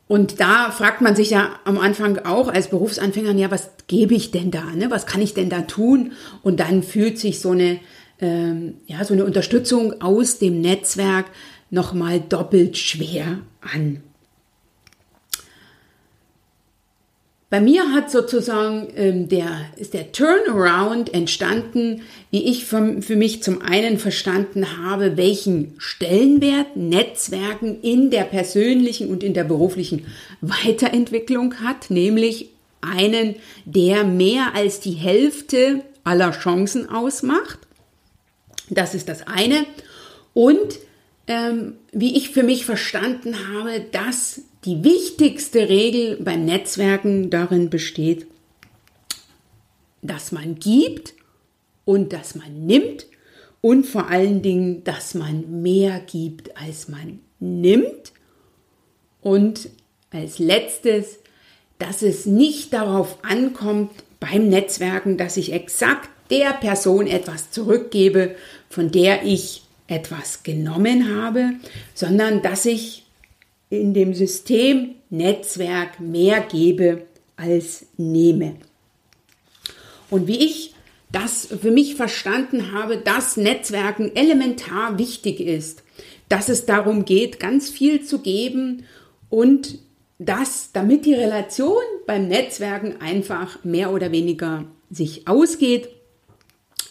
Und 0.06 0.38
da 0.38 0.71
fragt 0.71 1.00
man 1.00 1.16
sich 1.16 1.30
ja 1.30 1.59
am 1.64 1.78
Anfang 1.78 2.18
auch 2.18 2.49
als 2.49 2.68
Berufsanfänger, 2.68 3.33
ja, 3.33 3.50
was 3.50 3.71
gebe 3.87 4.14
ich 4.14 4.30
denn 4.30 4.50
da? 4.50 4.64
Ne? 4.75 4.90
Was 4.90 5.06
kann 5.06 5.23
ich 5.23 5.35
denn 5.35 5.49
da 5.49 5.62
tun? 5.62 6.12
Und 6.42 6.61
dann 6.61 6.83
fühlt 6.83 7.18
sich 7.18 7.40
so 7.40 7.50
eine, 7.50 7.80
ähm, 8.21 8.75
ja, 8.87 9.02
so 9.04 9.14
eine 9.14 9.25
Unterstützung 9.25 10.02
aus 10.02 10.38
dem 10.38 10.61
Netzwerk 10.61 11.26
nochmal 11.71 12.21
doppelt 12.21 12.76
schwer 12.76 13.38
an. 13.61 14.02
Bei 17.51 17.61
mir 17.61 17.93
hat 17.93 18.11
sozusagen 18.11 18.89
ähm, 18.97 19.29
der, 19.29 19.67
ist 19.77 19.95
der 19.95 20.13
Turnaround 20.13 21.15
entstanden, 21.15 22.03
wie 22.31 22.45
ich 22.45 22.65
für, 22.65 23.01
für 23.01 23.17
mich 23.17 23.43
zum 23.43 23.63
einen 23.63 23.99
verstanden 23.99 24.79
habe, 24.83 25.17
welchen 25.17 25.75
Stellenwert 25.79 26.77
Netzwerken 26.77 27.81
in 27.83 28.11
der 28.11 28.25
persönlichen 28.25 29.09
und 29.09 29.23
in 29.23 29.35
der 29.35 29.45
beruflichen 29.45 30.07
Weiterentwicklung 30.41 31.61
hat, 31.61 31.91
nämlich 31.91 32.51
einen, 32.81 33.37
der 33.65 34.05
mehr 34.05 34.55
als 34.55 34.81
die 34.81 34.93
Hälfte 34.93 35.83
aller 36.03 36.33
Chancen 36.33 36.89
ausmacht. 36.89 37.59
Das 38.69 38.95
ist 38.95 39.09
das 39.09 39.27
eine. 39.27 39.67
Und 40.33 40.79
ähm, 41.27 41.75
wie 41.93 42.17
ich 42.17 42.31
für 42.31 42.43
mich 42.43 42.67
verstanden 42.67 43.37
habe, 43.55 43.81
dass 43.93 44.43
die 44.64 44.83
wichtigste 44.83 45.68
Regel 45.68 46.16
beim 46.16 46.44
Netzwerken 46.44 47.30
darin 47.30 47.71
besteht, 47.71 48.26
dass 50.02 50.33
man 50.33 50.56
gibt 50.56 51.14
und 51.85 52.12
dass 52.12 52.35
man 52.35 52.66
nimmt 52.66 53.06
und 53.61 53.87
vor 53.87 54.11
allen 54.11 54.42
Dingen, 54.42 54.85
dass 54.85 55.14
man 55.14 55.62
mehr 55.62 56.00
gibt, 56.00 56.56
als 56.61 56.88
man 56.88 57.21
nimmt. 57.40 58.12
Und 59.23 59.71
als 60.11 60.38
letztes, 60.38 61.18
dass 61.78 62.02
es 62.02 62.26
nicht 62.26 62.75
darauf 62.75 63.18
ankommt 63.25 63.90
beim 64.21 64.49
Netzwerken, 64.49 65.16
dass 65.16 65.38
ich 65.38 65.52
exakt 65.52 66.11
der 66.30 66.52
Person 66.52 67.06
etwas 67.06 67.50
zurückgebe, 67.50 68.35
von 68.68 68.90
der 68.90 69.25
ich 69.25 69.62
etwas 69.87 70.42
genommen 70.42 71.16
habe, 71.16 71.52
sondern 71.94 72.42
dass 72.42 72.66
ich 72.66 73.03
in 73.81 73.95
dem 73.95 74.14
System 74.14 74.95
Netzwerk 75.11 76.00
mehr 76.00 76.40
gebe 76.40 77.07
als 77.37 77.87
nehme. 77.97 78.57
Und 80.11 80.26
wie 80.26 80.45
ich 80.45 80.75
das 81.11 81.47
für 81.47 81.71
mich 81.71 81.95
verstanden 81.95 82.73
habe, 82.73 82.97
dass 82.99 83.37
Netzwerken 83.37 84.14
elementar 84.16 84.99
wichtig 84.99 85.40
ist, 85.40 85.83
dass 86.28 86.49
es 86.49 86.66
darum 86.66 87.04
geht, 87.04 87.38
ganz 87.38 87.71
viel 87.71 88.04
zu 88.04 88.21
geben 88.21 88.85
und 89.31 89.78
dass, 90.19 90.71
damit 90.73 91.07
die 91.07 91.14
Relation 91.14 91.83
beim 92.07 92.28
Netzwerken 92.28 93.00
einfach 93.00 93.62
mehr 93.64 93.93
oder 93.93 94.11
weniger 94.12 94.64
sich 94.90 95.28
ausgeht, 95.28 95.88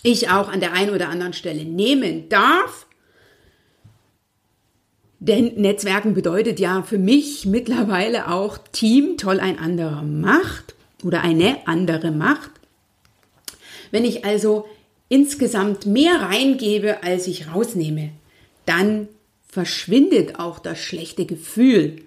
ich 0.03 0.29
auch 0.29 0.49
an 0.49 0.59
der 0.59 0.73
einen 0.73 0.93
oder 0.93 1.09
anderen 1.09 1.33
Stelle 1.33 1.63
nehmen 1.63 2.29
darf. 2.29 2.85
Denn 5.25 5.53
Netzwerken 5.55 6.13
bedeutet 6.13 6.59
ja 6.59 6.81
für 6.81 6.97
mich 6.97 7.45
mittlerweile 7.45 8.29
auch 8.29 8.57
Team, 8.57 9.15
toll 9.15 9.39
ein 9.39 9.57
anderer 9.57 10.01
macht 10.01 10.75
oder 11.01 11.21
eine 11.21 11.65
andere 11.65 12.11
Macht. 12.11 12.51
Wenn 13.89 14.03
ich 14.03 14.25
also 14.25 14.67
insgesamt 15.07 15.85
mehr 15.85 16.19
reingebe, 16.21 17.03
als 17.03 17.27
ich 17.27 17.47
rausnehme, 17.47 18.09
dann 18.65 19.07
verschwindet 19.47 20.39
auch 20.39 20.59
das 20.59 20.79
schlechte 20.79 21.25
Gefühl 21.25 22.01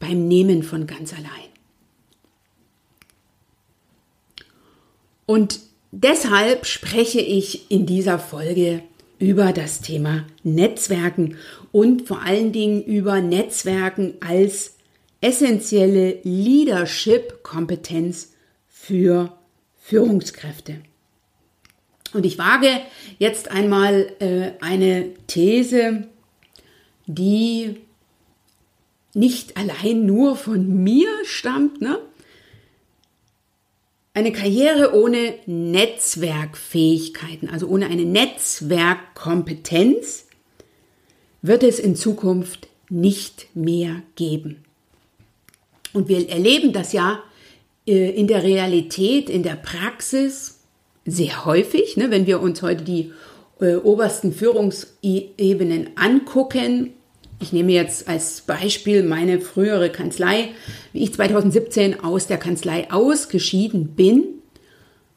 beim 0.00 0.26
Nehmen 0.26 0.64
von 0.64 0.88
ganz 0.88 1.12
allein. 1.12 1.48
Und 5.26 5.60
Deshalb 5.92 6.66
spreche 6.66 7.20
ich 7.20 7.70
in 7.70 7.84
dieser 7.84 8.20
Folge 8.20 8.82
über 9.20 9.52
das 9.52 9.80
Thema 9.80 10.26
Netzwerken 10.42 11.36
und 11.70 12.08
vor 12.08 12.22
allen 12.22 12.50
Dingen 12.50 12.82
über 12.82 13.20
Netzwerken 13.20 14.14
als 14.20 14.74
essentielle 15.20 16.18
Leadership-Kompetenz 16.24 18.32
für 18.66 19.32
Führungskräfte. 19.78 20.78
Und 22.12 22.26
ich 22.26 22.38
wage 22.38 22.80
jetzt 23.18 23.52
einmal 23.52 24.12
äh, 24.18 24.54
eine 24.60 25.10
These, 25.28 26.08
die 27.06 27.76
nicht 29.14 29.56
allein 29.56 30.06
nur 30.06 30.34
von 30.36 30.82
mir 30.82 31.08
stammt, 31.24 31.80
ne? 31.80 32.00
Eine 34.20 34.32
Karriere 34.32 34.94
ohne 34.94 35.34
Netzwerkfähigkeiten, 35.46 37.48
also 37.48 37.66
ohne 37.68 37.86
eine 37.86 38.04
Netzwerkkompetenz, 38.04 40.26
wird 41.40 41.62
es 41.62 41.78
in 41.78 41.96
Zukunft 41.96 42.68
nicht 42.90 43.46
mehr 43.54 44.02
geben. 44.16 44.62
Und 45.94 46.08
wir 46.08 46.28
erleben 46.28 46.74
das 46.74 46.92
ja 46.92 47.22
äh, 47.86 48.10
in 48.10 48.26
der 48.26 48.42
Realität, 48.42 49.30
in 49.30 49.42
der 49.42 49.56
Praxis 49.56 50.58
sehr 51.06 51.46
häufig, 51.46 51.96
ne, 51.96 52.10
wenn 52.10 52.26
wir 52.26 52.42
uns 52.42 52.60
heute 52.60 52.84
die 52.84 53.12
äh, 53.58 53.76
obersten 53.76 54.34
Führungsebenen 54.34 55.96
angucken, 55.96 56.92
ich 57.40 57.52
nehme 57.52 57.72
jetzt 57.72 58.06
als 58.06 58.42
Beispiel 58.42 59.02
meine 59.02 59.40
frühere 59.40 59.90
Kanzlei. 59.90 60.50
Wie 60.92 61.02
ich 61.02 61.14
2017 61.14 62.00
aus 62.04 62.26
der 62.26 62.36
Kanzlei 62.36 62.90
ausgeschieden 62.90 63.94
bin, 63.96 64.24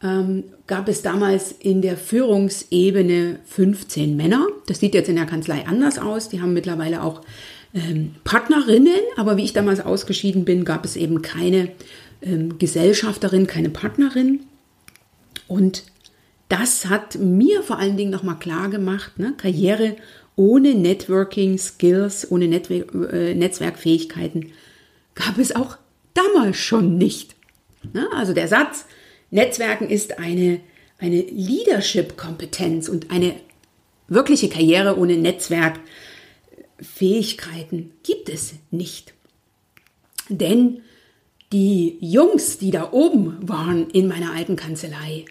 ähm, 0.01 0.45
gab 0.65 0.87
es 0.87 1.01
damals 1.01 1.51
in 1.51 1.81
der 1.81 1.97
Führungsebene 1.97 3.39
15 3.45 4.15
Männer. 4.15 4.47
Das 4.67 4.79
sieht 4.79 4.93
jetzt 4.93 5.09
in 5.09 5.17
der 5.17 5.25
Kanzlei 5.25 5.65
anders 5.67 5.99
aus. 5.99 6.29
Die 6.29 6.41
haben 6.41 6.53
mittlerweile 6.53 7.03
auch 7.03 7.21
ähm, 7.73 8.15
Partnerinnen, 8.23 9.01
aber 9.17 9.35
wie 9.35 9.43
ich 9.43 9.53
damals 9.53 9.81
ausgeschieden 9.81 10.45
bin, 10.45 10.63
gab 10.63 10.85
es 10.85 10.95
eben 10.95 11.21
keine 11.21 11.71
ähm, 12.21 12.57
Gesellschafterin, 12.57 13.47
keine 13.47 13.69
Partnerin. 13.69 14.41
Und 15.47 15.83
das 16.47 16.85
hat 16.85 17.15
mir 17.15 17.63
vor 17.63 17.79
allen 17.79 17.97
Dingen 17.97 18.11
nochmal 18.11 18.37
klar 18.39 18.69
gemacht, 18.69 19.19
ne? 19.19 19.33
Karriere 19.35 19.95
ohne 20.35 20.73
Networking 20.73 21.57
Skills, 21.57 22.29
ohne 22.31 22.45
äh, 22.45 23.35
Netzwerkfähigkeiten 23.35 24.51
gab 25.15 25.37
es 25.37 25.55
auch 25.55 25.77
damals 26.13 26.57
schon 26.57 26.97
nicht. 26.97 27.35
Also 28.13 28.33
der 28.33 28.47
Satz, 28.47 28.85
Netzwerken 29.29 29.89
ist 29.89 30.19
eine, 30.19 30.61
eine 30.99 31.21
Leadership-Kompetenz 31.21 32.87
und 32.87 33.11
eine 33.11 33.35
wirkliche 34.07 34.47
Karriere 34.49 34.97
ohne 34.97 35.17
Netzwerkfähigkeiten 35.17 37.91
gibt 38.03 38.29
es 38.29 38.53
nicht. 38.71 39.13
Denn 40.29 40.81
die 41.51 41.97
Jungs, 41.99 42.57
die 42.57 42.71
da 42.71 42.91
oben 42.91 43.37
waren 43.41 43.89
in 43.89 44.07
meiner 44.07 44.31
alten 44.33 44.55
Kanzlei, 44.55 45.25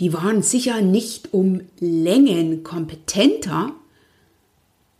die 0.00 0.12
waren 0.12 0.42
sicher 0.42 0.80
nicht 0.80 1.32
um 1.32 1.60
Längen 1.78 2.64
kompetenter 2.64 3.76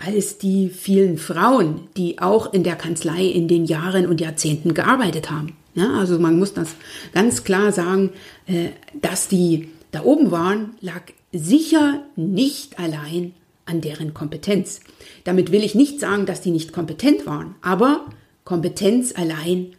als 0.06 0.38
die 0.38 0.68
vielen 0.68 1.18
Frauen, 1.18 1.88
die 1.96 2.18
auch 2.20 2.52
in 2.52 2.62
der 2.62 2.76
Kanzlei 2.76 3.25
in 3.25 3.49
den 3.49 3.64
Jahren 3.64 4.06
und 4.06 4.20
Jahrzehnten 4.20 4.75
gearbeitet 4.75 5.30
haben. 5.30 5.56
Ja, 5.75 5.99
also 5.99 6.18
man 6.18 6.38
muss 6.38 6.54
das 6.54 6.76
ganz 7.12 7.44
klar 7.44 7.73
sagen, 7.73 8.11
äh, 8.46 8.68
dass 9.00 9.28
die 9.28 9.68
da 9.90 10.02
oben 10.04 10.30
waren, 10.30 10.75
lag 10.80 11.02
sicher 11.32 12.02
nicht 12.16 12.78
allein 12.78 13.34
an 13.66 13.80
deren 13.80 14.14
Kompetenz. 14.14 14.80
Damit 15.25 15.50
will 15.50 15.64
ich 15.64 15.75
nicht 15.75 16.00
sagen, 16.00 16.26
dass 16.26 16.40
die 16.40 16.50
nicht 16.50 16.73
kompetent 16.73 17.26
waren, 17.26 17.54
aber 17.62 18.06
Kompetenz 18.44 19.14
allein 19.16 19.75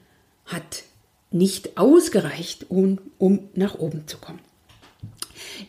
hat 0.45 0.83
nicht 1.31 1.77
ausgereicht, 1.77 2.65
um, 2.69 2.99
um 3.17 3.39
nach 3.53 3.75
oben 3.75 4.07
zu 4.07 4.17
kommen. 4.17 4.39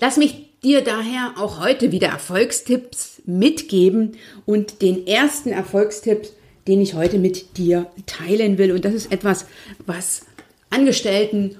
Lass 0.00 0.16
mich 0.16 0.45
dir 0.62 0.82
daher 0.82 1.34
auch 1.38 1.60
heute 1.60 1.92
wieder 1.92 2.08
Erfolgstipps 2.08 3.22
mitgeben 3.26 4.16
und 4.44 4.82
den 4.82 5.06
ersten 5.06 5.50
Erfolgstipp, 5.50 6.28
den 6.66 6.80
ich 6.80 6.94
heute 6.94 7.18
mit 7.18 7.58
dir 7.58 7.86
teilen 8.06 8.58
will. 8.58 8.72
Und 8.72 8.84
das 8.84 8.94
ist 8.94 9.12
etwas, 9.12 9.46
was 9.84 10.22
Angestellten 10.70 11.56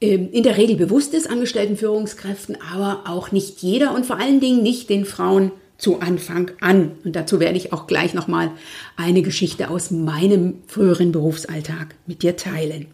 ähm, 0.00 0.30
in 0.32 0.42
der 0.42 0.56
Regel 0.56 0.76
bewusst 0.76 1.14
ist, 1.14 1.30
Angestellten 1.30 1.76
Führungskräften, 1.76 2.58
aber 2.72 3.04
auch 3.06 3.32
nicht 3.32 3.62
jeder 3.62 3.94
und 3.94 4.04
vor 4.04 4.18
allen 4.18 4.40
Dingen 4.40 4.62
nicht 4.62 4.90
den 4.90 5.04
Frauen 5.04 5.52
zu 5.78 6.00
Anfang 6.00 6.50
an. 6.60 6.92
Und 7.04 7.16
dazu 7.16 7.40
werde 7.40 7.56
ich 7.56 7.72
auch 7.72 7.86
gleich 7.86 8.14
nochmal 8.14 8.52
eine 8.96 9.22
Geschichte 9.22 9.70
aus 9.70 9.90
meinem 9.90 10.62
früheren 10.66 11.12
Berufsalltag 11.12 11.94
mit 12.06 12.22
dir 12.22 12.36
teilen. 12.36 12.86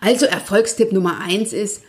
Also 0.00 0.26
Erfolgstipp 0.26 0.92
Nummer 0.92 1.20
eins 1.20 1.52
ist, 1.52 1.82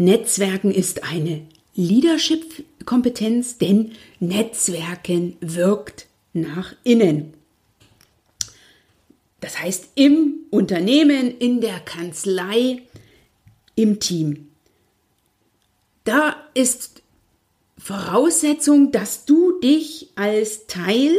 Netzwerken 0.00 0.70
ist 0.70 1.04
eine 1.04 1.42
Leadership-Kompetenz, 1.74 3.58
denn 3.58 3.92
Netzwerken 4.18 5.36
wirkt 5.42 6.06
nach 6.32 6.74
innen. 6.84 7.34
Das 9.40 9.60
heißt 9.60 9.90
im 9.96 10.46
Unternehmen, 10.48 11.36
in 11.38 11.60
der 11.60 11.80
Kanzlei, 11.80 12.80
im 13.74 14.00
Team. 14.00 14.48
Da 16.04 16.34
ist 16.54 17.02
Voraussetzung, 17.76 18.92
dass 18.92 19.26
du 19.26 19.60
dich 19.60 20.08
als 20.14 20.66
Teil 20.66 21.14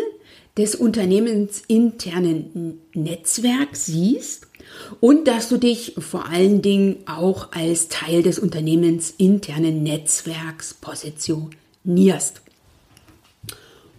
des 0.58 0.74
unternehmensinternen 0.74 2.82
Netzwerks 2.96 3.86
siehst 3.86 4.51
und 5.00 5.28
dass 5.28 5.50
du 5.50 5.58
dich 5.58 5.96
vor 5.98 6.28
allen 6.28 6.62
Dingen 6.62 6.98
auch 7.06 7.52
als 7.52 7.88
Teil 7.88 8.24
des 8.24 8.40
unternehmensinternen 8.40 9.84
Netzwerks 9.84 10.74
positionierst. 10.74 12.42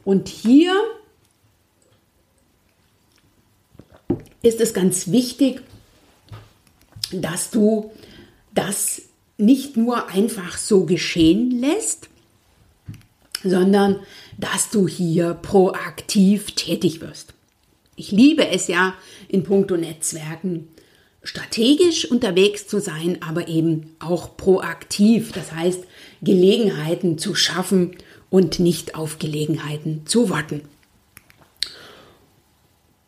Und 0.05 0.29
hier 0.29 0.75
ist 4.43 4.61
es 4.61 4.75
ganz 4.75 5.11
wichtig, 5.11 5.63
dass 7.13 7.51
du 7.51 7.93
das 8.55 9.03
nicht 9.39 9.77
nur 9.77 10.09
einfach 10.09 10.59
so 10.59 10.85
geschehen 10.85 11.51
lässt, 11.51 12.09
sondern 13.43 14.01
dass 14.39 14.71
du 14.71 14.87
hier 14.89 15.35
proaktiv 15.35 16.53
tätig 16.55 17.01
wirst. 17.01 17.35
Ich 18.03 18.11
liebe 18.11 18.49
es 18.49 18.67
ja 18.67 18.95
in 19.29 19.45
puncto 19.45 19.77
Netzwerken 19.77 20.67
strategisch 21.23 22.05
unterwegs 22.11 22.67
zu 22.67 22.81
sein, 22.81 23.19
aber 23.21 23.47
eben 23.47 23.95
auch 24.01 24.37
proaktiv, 24.37 25.31
das 25.31 25.53
heißt 25.53 25.85
Gelegenheiten 26.21 27.17
zu 27.17 27.37
schaffen 27.37 27.93
und 28.29 28.59
nicht 28.59 28.97
auf 28.97 29.21
Gelegenheiten 29.21 30.03
zu 30.05 30.31
warten. 30.31 30.63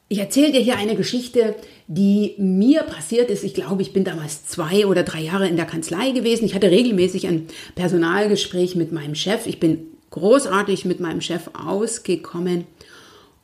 Ich 0.07 0.19
erzähle 0.21 0.53
dir 0.53 0.61
hier 0.61 0.77
eine 0.77 0.95
Geschichte, 0.95 1.57
die 1.89 2.37
mir 2.39 2.85
passiert 2.85 3.31
ist. 3.31 3.43
Ich 3.43 3.55
glaube, 3.55 3.83
ich 3.83 3.93
bin 3.93 4.05
damals 4.05 4.47
zwei 4.47 4.87
oder 4.87 5.03
drei 5.03 5.23
Jahre 5.23 5.49
in 5.49 5.57
der 5.57 5.67
Kanzlei 5.67 6.13
gewesen. 6.13 6.45
Ich 6.45 6.55
hatte 6.55 6.71
regelmäßig 6.71 7.27
ein 7.27 7.49
Personalgespräch 7.75 8.77
mit 8.77 8.93
meinem 8.93 9.17
Chef. 9.17 9.49
Ich 9.49 9.59
bin 9.59 9.89
großartig 10.11 10.85
mit 10.85 11.01
meinem 11.01 11.21
Chef 11.21 11.51
ausgekommen. 11.53 12.69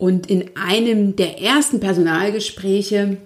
Und 0.01 0.31
in 0.31 0.57
einem 0.57 1.15
der 1.15 1.43
ersten 1.43 1.79
Personalgespräche, 1.79 3.19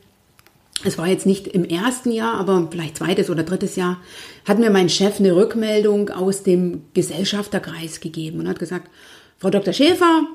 es 0.82 0.98
war 0.98 1.06
jetzt 1.06 1.24
nicht 1.24 1.46
im 1.46 1.64
ersten 1.64 2.10
Jahr, 2.10 2.34
aber 2.34 2.66
vielleicht 2.68 2.96
zweites 2.96 3.30
oder 3.30 3.44
drittes 3.44 3.76
Jahr, 3.76 3.98
hat 4.44 4.58
mir 4.58 4.70
mein 4.70 4.88
Chef 4.88 5.20
eine 5.20 5.36
Rückmeldung 5.36 6.10
aus 6.10 6.42
dem 6.42 6.82
Gesellschafterkreis 6.92 8.00
gegeben 8.00 8.40
und 8.40 8.48
hat 8.48 8.58
gesagt, 8.58 8.90
Frau 9.38 9.50
Dr. 9.50 9.72
Schäfer, 9.72 10.26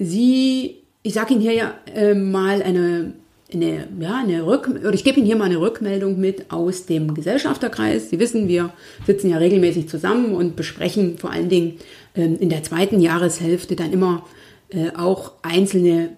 Sie, 0.00 0.78
ich 1.04 1.14
sage 1.14 1.34
Ihnen 1.34 1.42
hier 1.42 1.54
ja 1.54 1.74
äh, 1.94 2.14
mal 2.14 2.60
eine 2.60 3.12
eine, 3.50 3.88
ja, 3.98 4.16
eine 4.16 4.44
Rück 4.44 4.68
oder 4.68 4.92
ich 4.92 5.04
gebe 5.04 5.18
Ihnen 5.18 5.26
hier 5.26 5.36
mal 5.36 5.44
eine 5.44 5.60
Rückmeldung 5.60 6.20
mit 6.20 6.50
aus 6.50 6.84
dem 6.84 7.14
Gesellschafterkreis. 7.14 8.10
Sie 8.10 8.18
wissen, 8.18 8.46
wir 8.46 8.74
sitzen 9.06 9.30
ja 9.30 9.38
regelmäßig 9.38 9.88
zusammen 9.88 10.34
und 10.34 10.54
besprechen 10.54 11.16
vor 11.16 11.30
allen 11.30 11.48
Dingen 11.48 11.78
ähm, 12.14 12.36
in 12.38 12.50
der 12.50 12.62
zweiten 12.62 13.00
Jahreshälfte 13.00 13.74
dann 13.74 13.92
immer 13.92 14.26
äh, 14.70 14.90
auch 14.96 15.32
einzelne 15.42 16.16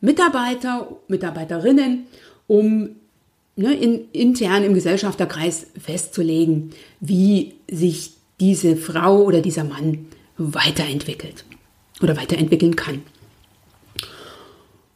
Mitarbeiter, 0.00 0.96
Mitarbeiterinnen, 1.08 2.06
um 2.46 2.96
ne, 3.56 3.74
in, 3.74 4.10
intern 4.12 4.64
im 4.64 4.74
Gesellschafterkreis 4.74 5.66
festzulegen, 5.78 6.70
wie 7.00 7.54
sich 7.70 8.12
diese 8.40 8.76
Frau 8.76 9.22
oder 9.22 9.40
dieser 9.40 9.64
Mann 9.64 10.06
weiterentwickelt 10.38 11.44
oder 12.00 12.16
weiterentwickeln 12.16 12.76
kann. 12.76 13.02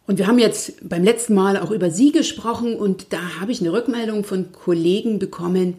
Und 0.06 0.18
wir 0.18 0.26
haben 0.26 0.38
jetzt 0.38 0.86
beim 0.86 1.02
letzten 1.02 1.34
Mal 1.34 1.58
auch 1.58 1.70
über 1.70 1.90
Sie 1.90 2.12
gesprochen 2.12 2.76
und 2.76 3.12
da 3.12 3.40
habe 3.40 3.52
ich 3.52 3.60
eine 3.60 3.72
Rückmeldung 3.72 4.24
von 4.24 4.52
Kollegen 4.52 5.18
bekommen, 5.18 5.74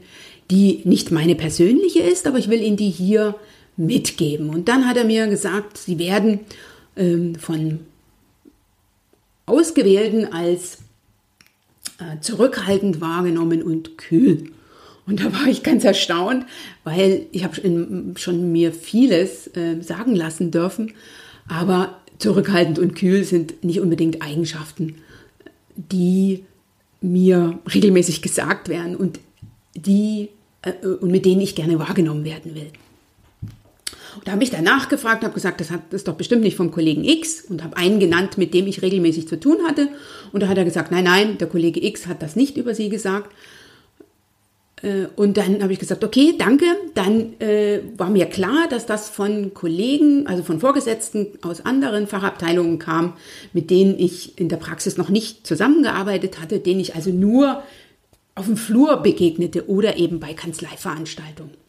die 0.51 0.81
nicht 0.83 1.11
meine 1.11 1.35
persönliche 1.35 2.01
ist, 2.01 2.27
aber 2.27 2.37
ich 2.37 2.49
will 2.49 2.61
Ihnen 2.61 2.77
die 2.77 2.89
hier 2.89 3.35
mitgeben. 3.77 4.49
Und 4.49 4.67
dann 4.67 4.87
hat 4.87 4.97
er 4.97 5.05
mir 5.05 5.27
gesagt, 5.27 5.77
Sie 5.77 5.99
werden 5.99 6.39
ähm, 6.95 7.35
von 7.35 7.81
Ausgewählten 9.45 10.31
als 10.31 10.79
äh, 11.99 12.19
zurückhaltend 12.21 13.01
wahrgenommen 13.01 13.61
und 13.61 13.97
kühl. 13.97 14.51
Und 15.07 15.19
da 15.19 15.31
war 15.33 15.47
ich 15.47 15.61
ganz 15.61 15.83
erstaunt, 15.83 16.45
weil 16.83 17.27
ich 17.31 17.43
habe 17.43 17.55
schon 18.15 18.51
mir 18.51 18.71
vieles 18.71 19.47
äh, 19.55 19.81
sagen 19.81 20.15
lassen 20.15 20.49
dürfen, 20.49 20.93
aber 21.47 21.99
zurückhaltend 22.17 22.79
und 22.79 22.95
kühl 22.95 23.23
sind 23.23 23.63
nicht 23.63 23.79
unbedingt 23.79 24.21
Eigenschaften, 24.21 24.95
die 25.75 26.43
mir 27.01 27.59
regelmäßig 27.71 28.21
gesagt 28.21 28.67
werden 28.67 28.95
und 28.95 29.19
die 29.75 30.29
äh, 30.63 30.87
und 30.87 31.11
mit 31.11 31.25
denen 31.25 31.41
ich 31.41 31.55
gerne 31.55 31.77
wahrgenommen 31.77 32.23
werden 32.23 32.55
will. 32.55 32.71
Und 34.15 34.27
da 34.27 34.31
habe 34.31 34.43
ich 34.43 34.49
danach 34.49 34.89
gefragt, 34.89 35.23
habe 35.23 35.33
gesagt, 35.33 35.61
das, 35.61 35.69
ist 35.91 36.07
doch 36.07 36.15
bestimmt 36.15 36.41
nicht 36.41 36.57
vom 36.57 36.71
Kollegen 36.71 37.03
X 37.03 37.41
und 37.41 37.63
habe 37.63 37.77
einen 37.77 37.99
genannt, 37.99 38.37
mit 38.37 38.53
dem 38.53 38.67
ich 38.67 38.81
regelmäßig 38.81 39.27
zu 39.27 39.39
tun 39.39 39.57
hatte. 39.67 39.89
Und 40.31 40.41
da 40.41 40.47
hat 40.47 40.57
er 40.57 40.65
gesagt, 40.65 40.91
nein, 40.91 41.03
nein, 41.03 41.37
der 41.37 41.47
Kollege 41.47 41.83
X 41.83 42.07
hat 42.07 42.21
das 42.21 42.35
nicht 42.35 42.57
über 42.57 42.73
Sie 42.73 42.89
gesagt, 42.89 43.31
äh, 44.81 45.07
und 45.15 45.37
dann 45.37 45.61
habe 45.61 45.73
ich 45.73 45.79
gesagt, 45.79 46.03
okay, 46.03 46.35
danke. 46.37 46.65
Dann 46.93 47.39
äh, 47.39 47.81
war 47.97 48.09
mir 48.09 48.27
klar, 48.27 48.67
dass 48.69 48.85
das 48.85 49.09
von 49.09 49.53
Kollegen, 49.53 50.27
also 50.27 50.43
von 50.43 50.59
Vorgesetzten 50.59 51.27
aus 51.41 51.65
anderen 51.65 52.07
Fachabteilungen 52.07 52.79
kam, 52.79 53.13
mit 53.53 53.69
denen 53.69 53.97
ich 53.97 54.37
in 54.37 54.49
der 54.49 54.57
Praxis 54.57 54.97
noch 54.97 55.09
nicht 55.09 55.45
zusammengearbeitet 55.47 56.39
hatte, 56.39 56.59
denen 56.59 56.79
ich 56.79 56.95
also 56.95 57.09
nur 57.09 57.63
auf 58.35 58.45
dem 58.45 58.57
Flur 58.57 58.97
begegnete 58.97 59.69
oder 59.69 59.97
eben 59.97 60.19
bei 60.19 60.33
Kanzleiveranstaltungen. 60.33 61.64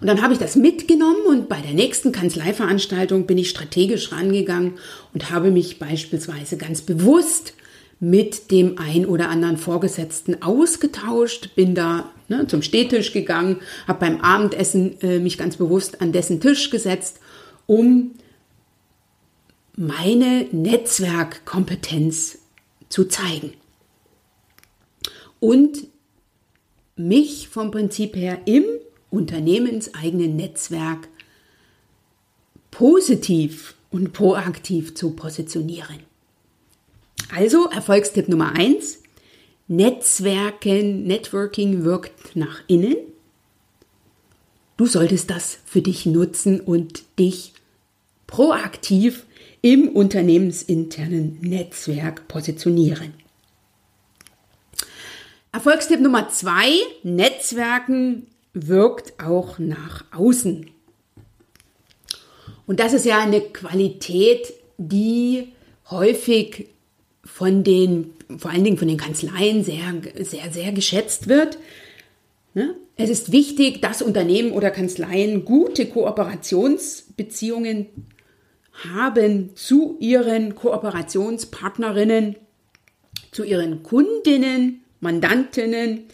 Und 0.00 0.06
dann 0.06 0.22
habe 0.22 0.32
ich 0.32 0.38
das 0.38 0.56
mitgenommen 0.56 1.26
und 1.26 1.48
bei 1.48 1.60
der 1.60 1.72
nächsten 1.72 2.12
Kanzleiveranstaltung 2.12 3.26
bin 3.26 3.38
ich 3.38 3.50
strategisch 3.50 4.12
rangegangen 4.12 4.74
und 5.12 5.30
habe 5.30 5.50
mich 5.50 5.78
beispielsweise 5.78 6.56
ganz 6.56 6.82
bewusst 6.82 7.54
mit 8.00 8.52
dem 8.52 8.78
ein 8.78 9.06
oder 9.06 9.28
anderen 9.28 9.56
Vorgesetzten 9.56 10.40
ausgetauscht, 10.42 11.56
bin 11.56 11.74
da 11.74 12.12
ne, 12.28 12.46
zum 12.46 12.62
Stehtisch 12.62 13.12
gegangen, 13.12 13.56
habe 13.88 14.00
beim 14.00 14.20
Abendessen 14.20 15.00
äh, 15.00 15.18
mich 15.18 15.36
ganz 15.36 15.56
bewusst 15.56 16.00
an 16.00 16.12
dessen 16.12 16.40
Tisch 16.40 16.70
gesetzt, 16.70 17.18
um 17.66 18.12
meine 19.76 20.46
Netzwerkkompetenz 20.52 22.38
zu 22.88 23.04
zeigen. 23.04 23.52
Und 25.40 25.86
mich 26.96 27.48
vom 27.48 27.70
Prinzip 27.70 28.16
her 28.16 28.38
im 28.44 28.64
unternehmenseigenen 29.10 30.36
Netzwerk 30.36 31.08
positiv 32.70 33.74
und 33.90 34.12
proaktiv 34.12 34.94
zu 34.94 35.12
positionieren. 35.12 36.00
Also 37.34 37.66
Erfolgstipp 37.66 38.28
Nummer 38.28 38.52
eins: 38.52 39.02
Netzwerken, 39.66 41.04
Networking 41.06 41.84
wirkt 41.84 42.36
nach 42.36 42.62
innen. 42.66 42.96
Du 44.76 44.86
solltest 44.86 45.30
das 45.30 45.58
für 45.64 45.82
dich 45.82 46.06
nutzen 46.06 46.60
und 46.60 47.02
dich 47.18 47.52
proaktiv 48.26 49.26
im 49.60 49.88
unternehmensinternen 49.88 51.40
Netzwerk 51.40 52.28
positionieren. 52.28 53.14
Erfolgstipp 55.50 56.00
Nummer 56.00 56.28
zwei, 56.28 56.70
Netzwerken 57.02 58.28
wirkt 58.54 59.22
auch 59.22 59.58
nach 59.58 60.04
außen. 60.12 60.70
Und 62.66 62.80
das 62.80 62.92
ist 62.92 63.06
ja 63.06 63.18
eine 63.18 63.40
Qualität, 63.40 64.52
die 64.76 65.52
häufig 65.90 66.68
von 67.24 67.64
den, 67.64 68.12
vor 68.36 68.50
allen 68.50 68.64
Dingen 68.64 68.76
von 68.78 68.88
den 68.88 68.98
Kanzleien 68.98 69.64
sehr, 69.64 69.94
sehr, 70.18 70.52
sehr 70.52 70.72
geschätzt 70.72 71.28
wird. 71.28 71.58
Ne? 72.54 72.74
Es 72.96 73.10
ist 73.10 73.32
wichtig, 73.32 73.80
dass 73.80 74.02
Unternehmen 74.02 74.52
oder 74.52 74.70
Kanzleien 74.70 75.44
gute 75.44 75.86
Kooperationsbeziehungen 75.86 77.86
haben 78.72 79.56
zu 79.56 79.96
ihren 80.00 80.54
Kooperationspartnerinnen, 80.54 82.36
zu 83.30 83.44
ihren 83.44 83.82
Kundinnen, 83.82 84.82
Mandantinnen 85.00 86.04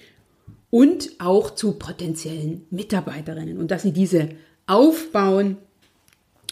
und 0.74 1.20
auch 1.20 1.54
zu 1.54 1.74
potenziellen 1.74 2.66
Mitarbeiterinnen 2.70 3.58
und 3.58 3.70
dass 3.70 3.82
sie 3.82 3.92
diese 3.92 4.30
aufbauen 4.66 5.56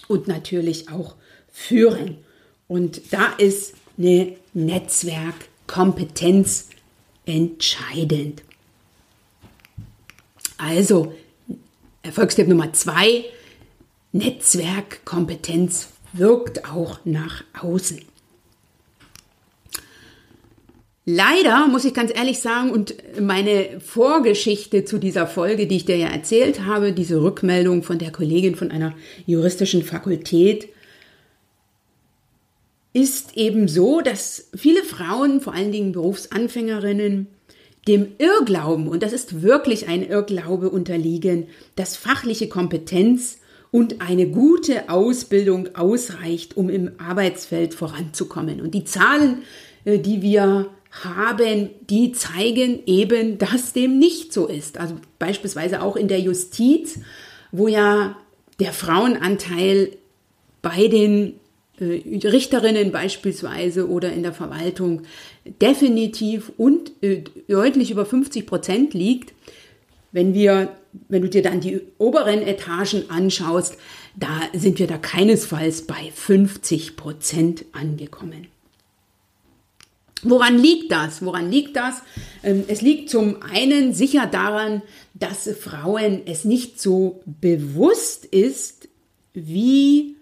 und 0.06 0.28
natürlich 0.28 0.90
auch 0.90 1.16
führen. 1.50 2.18
Und 2.68 3.12
da 3.12 3.32
ist 3.38 3.74
eine 3.98 4.36
Netzwerkkompetenz 4.54 6.68
entscheidend. 7.26 8.44
Also, 10.56 11.12
Erfolgstipp 12.04 12.46
Nummer 12.46 12.72
zwei, 12.72 13.24
Netzwerkkompetenz 14.12 15.88
wirkt 16.12 16.70
auch 16.70 17.00
nach 17.04 17.42
außen. 17.60 18.11
Leider 21.04 21.66
muss 21.66 21.84
ich 21.84 21.94
ganz 21.94 22.12
ehrlich 22.14 22.38
sagen, 22.38 22.70
und 22.70 22.94
meine 23.20 23.80
Vorgeschichte 23.80 24.84
zu 24.84 24.98
dieser 24.98 25.26
Folge, 25.26 25.66
die 25.66 25.76
ich 25.76 25.84
dir 25.84 25.96
ja 25.96 26.06
erzählt 26.06 26.64
habe, 26.64 26.92
diese 26.92 27.20
Rückmeldung 27.20 27.82
von 27.82 27.98
der 27.98 28.12
Kollegin 28.12 28.54
von 28.54 28.70
einer 28.70 28.94
juristischen 29.26 29.82
Fakultät, 29.82 30.68
ist 32.92 33.36
eben 33.36 33.66
so, 33.66 34.00
dass 34.00 34.48
viele 34.54 34.84
Frauen, 34.84 35.40
vor 35.40 35.54
allen 35.54 35.72
Dingen 35.72 35.92
Berufsanfängerinnen, 35.92 37.26
dem 37.88 38.08
Irrglauben, 38.18 38.86
und 38.86 39.02
das 39.02 39.12
ist 39.12 39.42
wirklich 39.42 39.88
ein 39.88 40.08
Irrglaube 40.08 40.70
unterliegen, 40.70 41.48
dass 41.74 41.96
fachliche 41.96 42.48
Kompetenz 42.48 43.38
und 43.72 44.00
eine 44.02 44.28
gute 44.28 44.88
Ausbildung 44.88 45.74
ausreicht, 45.74 46.56
um 46.56 46.68
im 46.70 46.92
Arbeitsfeld 46.98 47.74
voranzukommen. 47.74 48.60
Und 48.60 48.72
die 48.72 48.84
Zahlen, 48.84 49.42
äh, 49.84 49.98
die 49.98 50.22
wir 50.22 50.68
haben, 50.92 51.70
die 51.88 52.12
zeigen 52.12 52.80
eben, 52.86 53.38
dass 53.38 53.72
dem 53.72 53.98
nicht 53.98 54.32
so 54.32 54.46
ist. 54.46 54.78
Also 54.78 54.96
beispielsweise 55.18 55.82
auch 55.82 55.96
in 55.96 56.08
der 56.08 56.20
Justiz, 56.20 57.00
wo 57.50 57.66
ja 57.66 58.16
der 58.60 58.72
Frauenanteil 58.72 59.90
bei 60.60 60.88
den 60.88 61.34
äh, 61.80 62.28
Richterinnen 62.28 62.92
beispielsweise 62.92 63.88
oder 63.88 64.12
in 64.12 64.22
der 64.22 64.34
Verwaltung 64.34 65.02
definitiv 65.60 66.52
und 66.58 66.92
äh, 67.02 67.24
deutlich 67.48 67.90
über 67.90 68.04
50 68.04 68.46
Prozent 68.46 68.94
liegt. 68.94 69.32
Wenn 70.12 70.34
wir, 70.34 70.76
wenn 71.08 71.22
du 71.22 71.28
dir 71.30 71.42
dann 71.42 71.60
die 71.60 71.80
oberen 71.96 72.42
Etagen 72.42 73.08
anschaust, 73.08 73.78
da 74.14 74.42
sind 74.52 74.78
wir 74.78 74.86
da 74.86 74.98
keinesfalls 74.98 75.86
bei 75.86 76.10
50 76.14 76.96
Prozent 76.96 77.64
angekommen. 77.72 78.51
Woran 80.22 80.58
liegt 80.58 80.92
das? 80.92 81.24
Woran 81.24 81.50
liegt 81.50 81.76
das? 81.76 82.02
Ähm, 82.42 82.64
es 82.68 82.80
liegt 82.80 83.10
zum 83.10 83.42
einen 83.42 83.92
sicher 83.92 84.26
daran, 84.26 84.82
dass 85.14 85.48
Frauen 85.60 86.22
es 86.26 86.44
nicht 86.44 86.80
so 86.80 87.22
bewusst 87.26 88.24
ist, 88.24 88.88
wie 89.34 90.16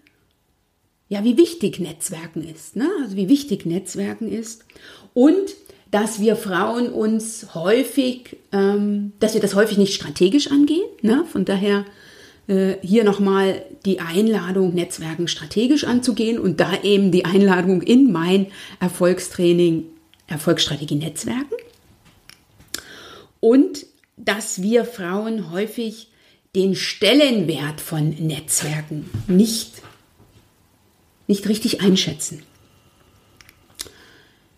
ja, 1.10 1.24
wie 1.24 1.36
wichtig 1.36 1.80
Netzwerken 1.80 2.48
ist, 2.48 2.76
ne? 2.76 2.88
also 3.02 3.16
wie 3.16 3.28
wichtig 3.28 3.66
Netzwerken 3.66 4.30
ist 4.30 4.64
und 5.12 5.56
dass 5.90 6.20
wir 6.20 6.36
Frauen 6.36 6.88
uns 6.88 7.52
häufig, 7.52 8.36
ähm, 8.52 9.12
dass 9.18 9.34
wir 9.34 9.40
das 9.40 9.56
häufig 9.56 9.76
nicht 9.76 9.92
strategisch 9.92 10.52
angehen. 10.52 10.86
Ne? 11.02 11.24
Von 11.30 11.44
daher 11.44 11.84
hier 12.46 13.04
nochmal 13.04 13.62
die 13.84 14.00
Einladung, 14.00 14.74
Netzwerken 14.74 15.28
strategisch 15.28 15.84
anzugehen 15.84 16.38
und 16.38 16.58
da 16.58 16.82
eben 16.82 17.12
die 17.12 17.24
Einladung 17.24 17.82
in 17.82 18.10
mein 18.10 18.46
Erfolgstraining 18.80 19.86
Erfolgsstrategie 20.26 20.96
Netzwerken. 20.96 21.54
Und 23.40 23.86
dass 24.16 24.62
wir 24.62 24.84
Frauen 24.84 25.50
häufig 25.50 26.08
den 26.54 26.74
Stellenwert 26.74 27.80
von 27.80 28.10
Netzwerken 28.10 29.08
nicht 29.28 29.82
nicht 31.30 31.48
richtig 31.48 31.80
einschätzen. 31.80 32.42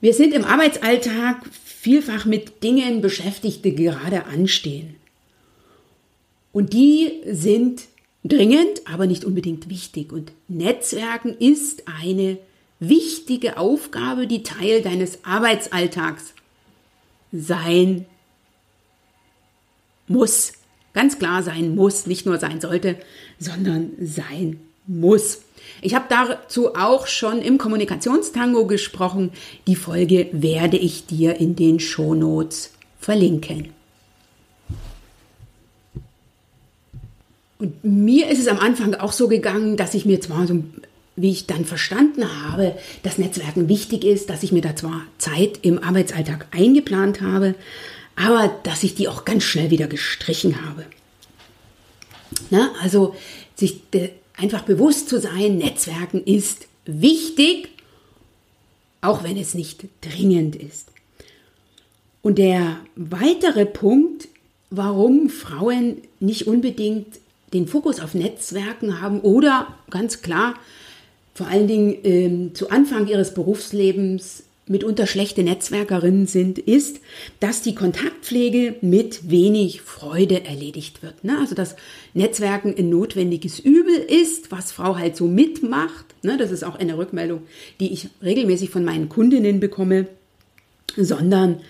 Wir 0.00 0.14
sind 0.14 0.32
im 0.32 0.44
Arbeitsalltag 0.44 1.44
vielfach 1.62 2.24
mit 2.24 2.64
Dingen 2.64 3.02
beschäftigt, 3.02 3.62
die 3.64 3.74
gerade 3.74 4.24
anstehen. 4.24 4.96
Und 6.52 6.72
die 6.72 7.22
sind 7.26 7.84
dringend, 8.24 8.82
aber 8.86 9.06
nicht 9.06 9.24
unbedingt 9.24 9.68
wichtig. 9.68 10.12
Und 10.12 10.32
Netzwerken 10.48 11.34
ist 11.38 11.84
eine 11.86 12.38
wichtige 12.78 13.56
Aufgabe, 13.56 14.26
die 14.26 14.42
Teil 14.42 14.82
deines 14.82 15.24
Arbeitsalltags 15.24 16.34
sein 17.32 18.06
muss. 20.08 20.52
Ganz 20.92 21.18
klar 21.18 21.42
sein 21.42 21.74
muss, 21.74 22.06
nicht 22.06 22.26
nur 22.26 22.38
sein 22.38 22.60
sollte, 22.60 22.96
sondern 23.38 23.92
sein 24.00 24.60
muss. 24.86 25.42
Ich 25.80 25.94
habe 25.94 26.06
dazu 26.08 26.74
auch 26.74 27.06
schon 27.06 27.40
im 27.40 27.56
Kommunikationstango 27.56 28.66
gesprochen. 28.66 29.30
Die 29.66 29.76
Folge 29.76 30.28
werde 30.32 30.76
ich 30.76 31.06
dir 31.06 31.36
in 31.36 31.56
den 31.56 31.80
Shownotes 31.80 32.72
verlinken. 32.98 33.70
Und 37.62 37.84
mir 37.84 38.28
ist 38.28 38.40
es 38.40 38.48
am 38.48 38.58
Anfang 38.58 38.96
auch 38.96 39.12
so 39.12 39.28
gegangen, 39.28 39.76
dass 39.76 39.94
ich 39.94 40.04
mir 40.04 40.20
zwar 40.20 40.48
so, 40.48 40.64
wie 41.14 41.30
ich 41.30 41.46
dann 41.46 41.64
verstanden 41.64 42.24
habe, 42.42 42.76
dass 43.04 43.18
Netzwerken 43.18 43.68
wichtig 43.68 44.02
ist, 44.02 44.30
dass 44.30 44.42
ich 44.42 44.50
mir 44.50 44.62
da 44.62 44.74
zwar 44.74 45.02
Zeit 45.18 45.60
im 45.62 45.78
Arbeitsalltag 45.78 46.48
eingeplant 46.50 47.20
habe, 47.20 47.54
aber 48.16 48.52
dass 48.64 48.82
ich 48.82 48.96
die 48.96 49.06
auch 49.06 49.24
ganz 49.24 49.44
schnell 49.44 49.70
wieder 49.70 49.86
gestrichen 49.86 50.66
habe. 50.66 50.86
Na, 52.50 52.72
also 52.82 53.14
sich 53.54 53.80
einfach 54.36 54.62
bewusst 54.62 55.08
zu 55.08 55.20
sein, 55.20 55.58
Netzwerken 55.58 56.24
ist 56.24 56.66
wichtig, 56.84 57.68
auch 59.02 59.22
wenn 59.22 59.36
es 59.36 59.54
nicht 59.54 59.84
dringend 60.00 60.56
ist. 60.56 60.88
Und 62.22 62.38
der 62.38 62.80
weitere 62.96 63.66
Punkt, 63.66 64.26
warum 64.70 65.28
Frauen 65.28 65.98
nicht 66.18 66.48
unbedingt 66.48 67.21
den 67.52 67.66
Fokus 67.66 68.00
auf 68.00 68.14
Netzwerken 68.14 69.00
haben 69.00 69.20
oder 69.20 69.74
ganz 69.90 70.22
klar 70.22 70.54
vor 71.34 71.46
allen 71.46 71.66
Dingen 71.66 71.96
ähm, 72.04 72.54
zu 72.54 72.70
Anfang 72.70 73.06
ihres 73.06 73.32
Berufslebens 73.34 74.44
mitunter 74.66 75.06
schlechte 75.06 75.42
Netzwerkerinnen 75.42 76.26
sind, 76.26 76.58
ist, 76.58 77.00
dass 77.40 77.62
die 77.62 77.74
Kontaktpflege 77.74 78.76
mit 78.80 79.30
wenig 79.30 79.82
Freude 79.82 80.44
erledigt 80.44 81.02
wird. 81.02 81.24
Ne? 81.24 81.38
Also 81.38 81.54
dass 81.54 81.74
Netzwerken 82.14 82.74
ein 82.76 82.88
notwendiges 82.88 83.58
Übel 83.58 83.94
ist, 83.94 84.52
was 84.52 84.72
Frau 84.72 84.96
halt 84.96 85.16
so 85.16 85.26
mitmacht. 85.26 86.06
Ne? 86.22 86.36
Das 86.36 86.50
ist 86.50 86.64
auch 86.64 86.76
eine 86.76 86.96
Rückmeldung, 86.96 87.42
die 87.80 87.92
ich 87.92 88.08
regelmäßig 88.22 88.70
von 88.70 88.84
meinen 88.84 89.08
Kundinnen 89.08 89.58
bekomme, 89.58 90.06
sondern 90.96 91.60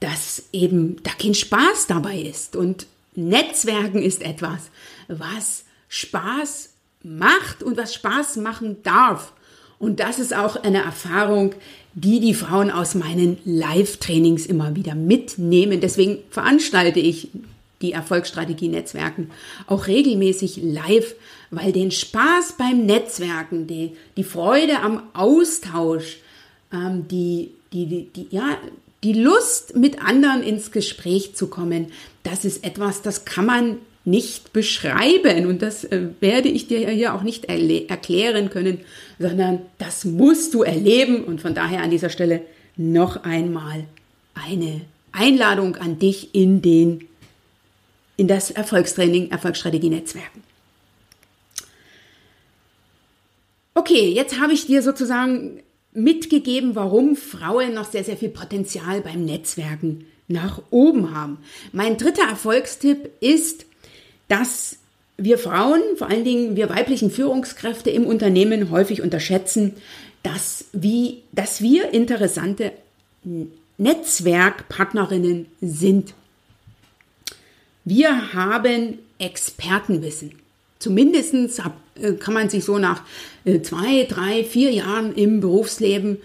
dass 0.00 0.44
eben 0.52 0.96
da 1.02 1.10
kein 1.10 1.34
Spaß 1.34 1.86
dabei 1.86 2.18
ist. 2.18 2.56
Und 2.56 2.86
Netzwerken 3.16 4.02
ist 4.02 4.22
etwas, 4.22 4.70
was 5.08 5.64
Spaß 5.88 6.70
macht 7.02 7.62
und 7.62 7.76
was 7.76 7.94
Spaß 7.94 8.36
machen 8.36 8.82
darf. 8.82 9.32
Und 9.78 10.00
das 10.00 10.18
ist 10.18 10.34
auch 10.34 10.56
eine 10.56 10.82
Erfahrung, 10.82 11.54
die 11.94 12.20
die 12.20 12.34
Frauen 12.34 12.70
aus 12.70 12.94
meinen 12.94 13.38
Live-Trainings 13.44 14.46
immer 14.46 14.74
wieder 14.74 14.94
mitnehmen. 14.94 15.80
Deswegen 15.80 16.18
veranstalte 16.30 17.00
ich 17.00 17.28
die 17.82 17.92
Erfolgsstrategie-Netzwerken 17.92 19.30
auch 19.66 19.86
regelmäßig 19.86 20.60
live, 20.62 21.14
weil 21.50 21.72
den 21.72 21.90
Spaß 21.90 22.54
beim 22.58 22.86
Netzwerken, 22.86 23.66
die, 23.66 23.96
die 24.16 24.24
Freude 24.24 24.80
am 24.80 25.02
Austausch, 25.12 26.18
ähm, 26.72 27.06
die, 27.08 27.52
die, 27.72 27.86
die, 27.86 28.08
die, 28.14 28.26
ja, 28.30 28.56
die 29.06 29.12
Lust, 29.12 29.76
mit 29.76 30.02
anderen 30.02 30.42
ins 30.42 30.72
Gespräch 30.72 31.36
zu 31.36 31.46
kommen, 31.46 31.92
das 32.24 32.44
ist 32.44 32.64
etwas, 32.64 33.02
das 33.02 33.24
kann 33.24 33.46
man 33.46 33.78
nicht 34.04 34.52
beschreiben 34.52 35.46
und 35.46 35.62
das 35.62 35.84
äh, 35.84 36.08
werde 36.18 36.48
ich 36.48 36.66
dir 36.66 36.90
hier 36.90 37.14
auch 37.14 37.22
nicht 37.22 37.44
erklären 37.44 38.50
können, 38.50 38.80
sondern 39.20 39.60
das 39.78 40.04
musst 40.04 40.54
du 40.54 40.64
erleben 40.64 41.22
und 41.22 41.40
von 41.40 41.54
daher 41.54 41.82
an 41.82 41.90
dieser 41.90 42.10
Stelle 42.10 42.40
noch 42.76 43.22
einmal 43.22 43.84
eine 44.34 44.80
Einladung 45.12 45.76
an 45.76 46.00
dich 46.00 46.34
in 46.34 46.60
den 46.60 47.06
in 48.16 48.26
das 48.26 48.50
Erfolgstraining 48.50 49.30
Erfolgsstrategie 49.30 49.90
Netzwerken. 49.90 50.42
Okay, 53.74 54.10
jetzt 54.10 54.40
habe 54.40 54.52
ich 54.52 54.66
dir 54.66 54.82
sozusagen 54.82 55.62
mitgegeben, 55.96 56.74
warum 56.74 57.16
Frauen 57.16 57.74
noch 57.74 57.90
sehr, 57.90 58.04
sehr 58.04 58.16
viel 58.16 58.28
Potenzial 58.28 59.00
beim 59.00 59.24
Netzwerken 59.24 60.06
nach 60.28 60.60
oben 60.70 61.14
haben. 61.14 61.38
Mein 61.72 61.96
dritter 61.96 62.28
Erfolgstipp 62.28 63.10
ist, 63.20 63.66
dass 64.28 64.78
wir 65.16 65.38
Frauen, 65.38 65.80
vor 65.96 66.10
allen 66.10 66.24
Dingen 66.24 66.56
wir 66.56 66.68
weiblichen 66.68 67.10
Führungskräfte 67.10 67.90
im 67.90 68.06
Unternehmen 68.06 68.70
häufig 68.70 69.00
unterschätzen, 69.02 69.74
dass, 70.22 70.66
wie, 70.72 71.22
dass 71.32 71.62
wir 71.62 71.94
interessante 71.94 72.72
Netzwerkpartnerinnen 73.78 75.46
sind. 75.60 76.14
Wir 77.84 78.34
haben 78.34 78.98
Expertenwissen. 79.18 80.32
Zumindest 80.78 81.34
äh, 81.34 82.12
kann 82.12 82.34
man 82.34 82.48
sich 82.48 82.64
so 82.64 82.78
nach 82.78 83.02
äh, 83.44 83.60
zwei, 83.62 84.04
drei, 84.04 84.44
vier 84.44 84.70
Jahren 84.70 85.14
im 85.14 85.40
Berufsleben 85.40 86.18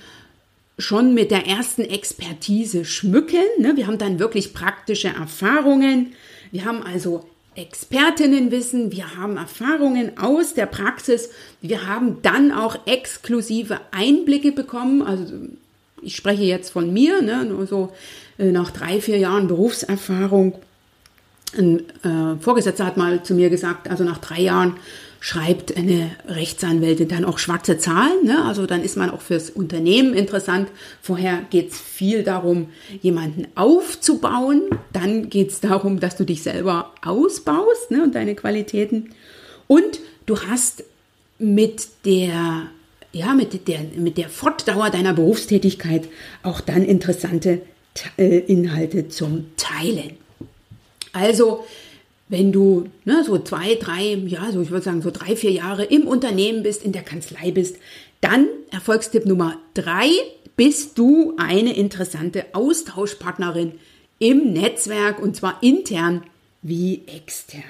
schon 0.77 1.13
mit 1.13 1.31
der 1.31 1.47
ersten 1.47 1.83
Expertise 1.83 2.85
schmücken. 2.85 3.43
Ne? 3.59 3.73
Wir 3.75 3.87
haben 3.87 3.97
dann 3.97 4.19
wirklich 4.19 4.53
praktische 4.53 5.09
Erfahrungen. 5.09 6.13
Wir 6.51 6.65
haben 6.65 6.83
also 6.83 7.25
Expertinnenwissen, 7.55 8.91
wir 8.91 9.17
haben 9.17 9.35
Erfahrungen 9.35 10.17
aus 10.17 10.53
der 10.53 10.67
Praxis, 10.67 11.29
wir 11.61 11.85
haben 11.85 12.21
dann 12.21 12.53
auch 12.53 12.87
exklusive 12.87 13.81
Einblicke 13.91 14.53
bekommen. 14.53 15.01
Also 15.01 15.33
ich 16.01 16.15
spreche 16.15 16.43
jetzt 16.43 16.69
von 16.69 16.93
mir, 16.93 17.21
ne? 17.21 17.43
nur 17.43 17.67
so 17.67 17.91
äh, 18.37 18.51
nach 18.51 18.71
drei, 18.71 19.01
vier 19.01 19.17
Jahren 19.17 19.47
Berufserfahrung. 19.47 20.55
Ein 21.57 21.79
äh, 22.03 22.39
Vorgesetzter 22.39 22.85
hat 22.85 22.97
mal 22.97 23.23
zu 23.23 23.33
mir 23.33 23.49
gesagt, 23.49 23.89
also 23.89 24.03
nach 24.03 24.19
drei 24.19 24.41
Jahren 24.41 24.75
schreibt 25.19 25.77
eine 25.77 26.09
Rechtsanwältin 26.27 27.07
dann 27.07 27.25
auch 27.25 27.37
schwarze 27.37 27.77
Zahlen. 27.77 28.25
Ne? 28.25 28.43
Also 28.43 28.65
dann 28.65 28.83
ist 28.83 28.97
man 28.97 29.11
auch 29.11 29.21
fürs 29.21 29.51
Unternehmen 29.51 30.13
interessant. 30.13 30.69
Vorher 31.01 31.43
geht 31.51 31.71
es 31.71 31.79
viel 31.79 32.23
darum, 32.23 32.69
jemanden 33.01 33.47
aufzubauen. 33.55 34.63
Dann 34.91 35.29
geht 35.29 35.51
es 35.51 35.59
darum, 35.59 35.99
dass 35.99 36.17
du 36.17 36.25
dich 36.25 36.41
selber 36.41 36.93
ausbaust 37.03 37.91
ne? 37.91 38.03
und 38.03 38.15
deine 38.15 38.33
Qualitäten. 38.33 39.11
Und 39.67 39.99
du 40.25 40.39
hast 40.41 40.83
mit 41.37 41.87
der, 42.05 42.63
ja, 43.13 43.33
mit 43.35 43.67
der, 43.67 43.79
mit 43.95 44.17
der 44.17 44.27
Fortdauer 44.29 44.89
deiner 44.89 45.13
Berufstätigkeit 45.13 46.07
auch 46.41 46.61
dann 46.61 46.83
interessante 46.83 47.61
äh, 48.17 48.39
Inhalte 48.39 49.09
zum 49.09 49.51
Teilen. 49.55 50.20
Also 51.13 51.65
wenn 52.30 52.52
du 52.52 52.89
ne, 53.04 53.24
so 53.26 53.38
zwei, 53.39 53.76
drei, 53.76 54.13
ja, 54.13 54.52
so 54.52 54.62
ich 54.62 54.71
würde 54.71 54.86
sagen 54.86 55.02
so 55.02 55.12
drei, 55.12 55.36
vier 55.36 55.52
Jahre 55.52 55.84
im 55.84 56.08
Unternehmen 56.08 56.63
bist, 56.63 56.84
in 56.84 56.93
der 56.93 57.04
Kanzlei 57.04 57.52
bist, 57.52 57.76
dann 58.21 58.47
Erfolgstipp 58.71 59.26
Nummer 59.26 59.60
drei, 59.74 60.10
bist 60.56 60.97
du 60.97 61.36
eine 61.38 61.76
interessante 61.76 62.45
Austauschpartnerin 62.54 63.74
im 64.19 64.54
Netzwerk 64.54 65.19
und 65.19 65.36
zwar 65.36 65.62
intern 65.62 66.24
wie 66.62 67.02
extern. 67.08 67.63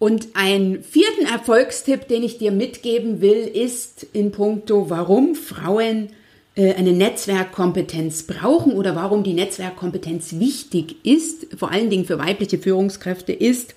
Und 0.00 0.28
einen 0.32 0.82
vierten 0.82 1.26
Erfolgstipp, 1.26 2.08
den 2.08 2.22
ich 2.22 2.38
dir 2.38 2.52
mitgeben 2.52 3.20
will, 3.20 3.46
ist 3.46 4.06
in 4.14 4.32
puncto, 4.32 4.88
warum 4.88 5.34
Frauen 5.34 6.08
eine 6.56 6.92
Netzwerkkompetenz 6.92 8.24
brauchen 8.24 8.72
oder 8.72 8.96
warum 8.96 9.22
die 9.22 9.34
Netzwerkkompetenz 9.34 10.38
wichtig 10.38 10.96
ist, 11.04 11.46
vor 11.56 11.70
allen 11.70 11.90
Dingen 11.90 12.04
für 12.04 12.18
weibliche 12.18 12.58
Führungskräfte, 12.58 13.32
ist, 13.32 13.74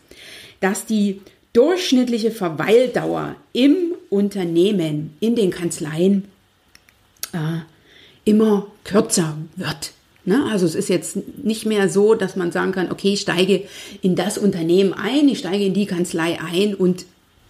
dass 0.60 0.86
die 0.86 1.22
durchschnittliche 1.54 2.32
Verweildauer 2.32 3.36
im 3.54 3.94
Unternehmen, 4.10 5.16
in 5.20 5.36
den 5.36 5.52
Kanzleien, 5.52 6.26
äh, 7.32 7.60
immer 8.26 8.68
kürzer 8.84 9.38
wird. 9.56 9.92
Ne? 10.26 10.46
Also 10.50 10.66
es 10.66 10.76
ist 10.76 10.90
jetzt 10.90 11.18
nicht 11.44 11.66
mehr 11.66 11.90
so, 11.90 12.16
dass 12.16 12.36
man 12.36 12.52
sagen 12.52 12.72
kann, 12.72 12.92
okay, 12.92 13.14
ich 13.14 13.22
steige 13.22 13.64
in 14.02 14.16
das 14.16 14.38
Unternehmen 14.38 14.94
ein, 14.94 15.28
ich 15.28 15.40
steige 15.40 15.66
in 15.66 15.74
die 15.74 15.86
Kanzlei 15.86 16.40
ein 16.40 16.74
und 16.74 17.06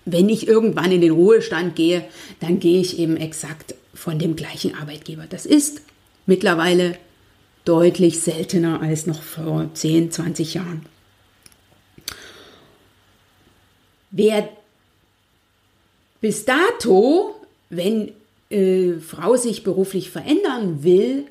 wenn 0.06 0.28
ich 0.28 0.48
irgendwann 0.48 0.92
in 0.92 1.02
den 1.02 1.12
Ruhestand 1.12 1.76
gehe, 1.76 2.04
dann 2.42 2.60
gehe 2.60 2.82
ich 2.82 3.00
eben 3.00 3.16
exakt 3.16 3.76
von 4.04 4.20
dem 4.20 4.36
gleichen 4.36 4.76
Arbeitgeber. 4.76 5.28
Das 5.30 5.46
ist 5.46 5.82
mittlerweile 6.26 6.98
deutlich 7.64 8.20
seltener 8.20 8.82
als 8.82 9.08
noch 9.08 9.24
vor 9.24 9.70
10, 9.74 10.12
20 10.12 10.56
Jahren. 10.56 10.86
Wer 14.12 14.50
bis 16.20 16.44
dato, 16.44 17.34
wenn 17.70 18.12
äh, 18.50 19.00
Frau 19.00 19.38
sich 19.38 19.64
beruflich 19.64 20.10
verändern 20.10 20.84
will, 20.84 21.28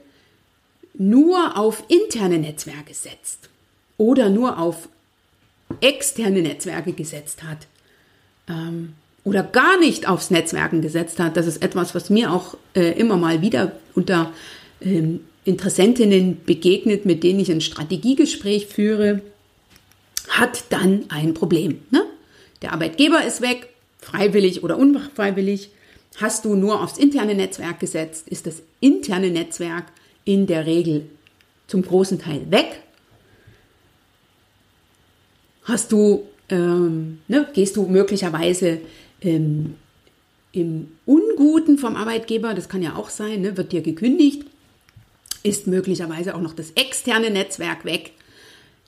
nur 0.95 1.59
auf 1.59 1.85
interne 1.89 2.39
Netzwerke 2.39 2.95
setzt 2.95 3.51
oder 3.99 4.31
nur 4.31 4.59
auf 4.59 4.89
externe 5.83 6.41
Netzwerke 6.41 6.95
gesetzt 6.95 7.43
hat, 7.43 7.67
ähm, 8.49 8.95
oder 9.25 9.43
gar 9.43 9.79
nicht 9.79 10.09
aufs 10.09 10.31
Netzwerken 10.31 10.83
gesetzt 10.83 11.21
hat, 11.21 11.37
das 11.37 11.47
ist 11.47 11.63
etwas, 11.63 11.95
was 11.95 12.11
mir 12.11 12.33
auch 12.33 12.57
äh, 12.75 12.99
immer 12.99 13.17
mal 13.17 13.41
wieder 13.41 13.73
unter 13.95 14.33
ähm, 14.81 15.21
Interessentinnen 15.45 16.41
begegnet, 16.45 17.05
mit 17.05 17.23
denen 17.25 17.41
ich 17.41 17.51
ein 17.51 17.61
Strategiegespräch 17.61 18.67
führe, 18.67 19.23
hat 20.29 20.65
dann 20.71 21.05
ein 21.09 21.35
Problem. 21.35 21.83
Ne? 21.91 22.05
Der 22.63 22.73
Arbeitgeber 22.73 23.25
ist 23.25 23.41
weg, 23.41 23.69
freiwillig 23.99 24.63
oder 24.63 24.79
unfreiwillig. 24.79 25.71
Hast 26.17 26.45
du 26.45 26.55
nur 26.55 26.83
aufs 26.83 26.99
interne 26.99 27.35
Netzwerk 27.35 27.81
gesetzt, 27.81 28.29
ist 28.29 28.47
das 28.47 28.63
interne 28.81 29.31
Netzwerk 29.31 29.87
in 30.25 30.47
der 30.47 30.67
Regel 30.67 31.07
zum 31.67 31.83
großen 31.83 32.21
Teil 32.21 32.51
weg. 32.51 32.83
Hast 35.65 35.91
du, 35.91 36.25
ähm, 36.51 37.21
ne, 37.29 37.49
gehst 37.55 37.77
du 37.77 37.87
möglicherweise 37.87 38.81
ähm, 39.23 39.77
im 40.53 40.89
Unguten 41.07 41.79
vom 41.79 41.97
Arbeitgeber, 41.97 42.55
das 42.55 42.69
kann 42.69 42.83
ja 42.83 42.97
auch 42.97 43.11
sein, 43.11 43.41
ne, 43.41 43.57
wird 43.57 43.73
dir 43.73 43.83
gekündigt, 43.83 44.45
ist 45.43 45.67
möglicherweise 45.67 46.35
auch 46.35 46.41
noch 46.41 46.55
das 46.55 46.73
externe 46.73 47.31
Netzwerk 47.31 47.85
weg. 47.85 48.13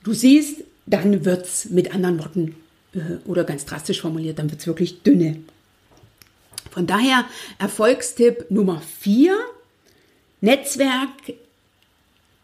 Du 0.03 0.13
siehst, 0.13 0.63
dann 0.85 1.25
wird 1.25 1.45
es 1.45 1.69
mit 1.69 1.93
anderen 1.93 2.19
Worten 2.19 2.55
äh, 2.93 2.99
oder 3.25 3.43
ganz 3.43 3.65
drastisch 3.65 4.01
formuliert, 4.01 4.39
dann 4.39 4.49
wird 4.51 4.61
es 4.61 4.67
wirklich 4.67 5.01
dünne. 5.01 5.37
Von 6.71 6.87
daher 6.87 7.25
Erfolgstipp 7.57 8.51
Nummer 8.51 8.81
4, 8.99 9.35
Netzwerk, 10.41 11.09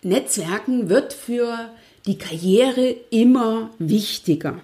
Netzwerken 0.01 0.89
wird 0.89 1.13
für 1.13 1.69
die 2.05 2.17
Karriere 2.17 2.95
immer 3.11 3.69
wichtiger. 3.77 4.59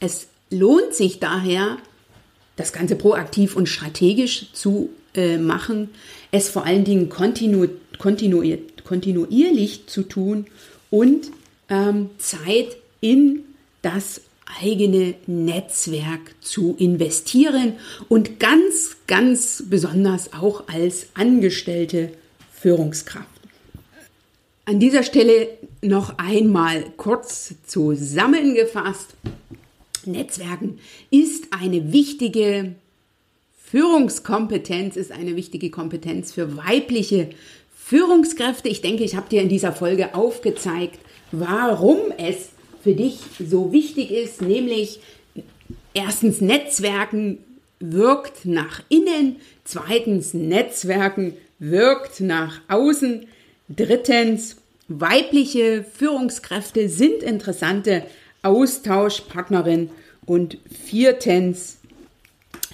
Es 0.00 0.26
lohnt 0.50 0.94
sich 0.94 1.20
daher, 1.20 1.78
das 2.56 2.72
Ganze 2.72 2.96
proaktiv 2.96 3.56
und 3.56 3.68
strategisch 3.68 4.52
zu 4.52 4.90
äh, 5.14 5.38
machen, 5.38 5.90
es 6.30 6.50
vor 6.50 6.66
allen 6.66 6.84
Dingen 6.84 7.08
kontinu 7.08 7.68
kontinuier 7.98 8.58
kontinuierlich 8.84 9.86
zu 9.86 10.02
tun 10.02 10.46
und 10.90 11.30
ähm, 11.68 12.10
Zeit 12.18 12.76
in 13.00 13.44
das 13.82 14.22
eigene 14.60 15.14
Netzwerk 15.26 16.34
zu 16.40 16.74
investieren 16.78 17.74
und 18.08 18.40
ganz, 18.40 18.96
ganz 19.06 19.62
besonders 19.68 20.32
auch 20.32 20.64
als 20.68 21.06
angestellte 21.14 22.12
Führungskraft. 22.52 23.28
An 24.64 24.80
dieser 24.80 25.02
Stelle 25.02 25.48
noch 25.82 26.18
einmal 26.18 26.84
kurz 26.96 27.54
zusammengefasst. 27.66 29.14
Netzwerken 30.06 30.78
ist 31.10 31.48
eine 31.50 31.92
wichtige 31.92 32.74
Führungskompetenz, 33.62 34.96
ist 34.96 35.12
eine 35.12 35.36
wichtige 35.36 35.70
Kompetenz 35.70 36.32
für 36.32 36.56
weibliche 36.56 37.30
Führungskräfte. 37.74 38.68
Ich 38.68 38.80
denke, 38.80 39.04
ich 39.04 39.16
habe 39.16 39.28
dir 39.28 39.42
in 39.42 39.48
dieser 39.48 39.72
Folge 39.72 40.14
aufgezeigt, 40.14 40.98
warum 41.32 41.98
es 42.18 42.50
für 42.82 42.94
dich 42.94 43.18
so 43.38 43.72
wichtig 43.72 44.10
ist, 44.10 44.42
nämlich 44.42 45.00
erstens 45.94 46.40
Netzwerken 46.40 47.38
wirkt 47.78 48.44
nach 48.44 48.82
innen, 48.88 49.36
zweitens 49.64 50.34
Netzwerken 50.34 51.34
wirkt 51.58 52.20
nach 52.20 52.60
außen, 52.68 53.26
drittens 53.68 54.56
weibliche 54.88 55.84
Führungskräfte 55.84 56.88
sind 56.88 57.22
interessante 57.22 58.02
Austauschpartnerin 58.42 59.90
und 60.26 60.58
viertens 60.70 61.78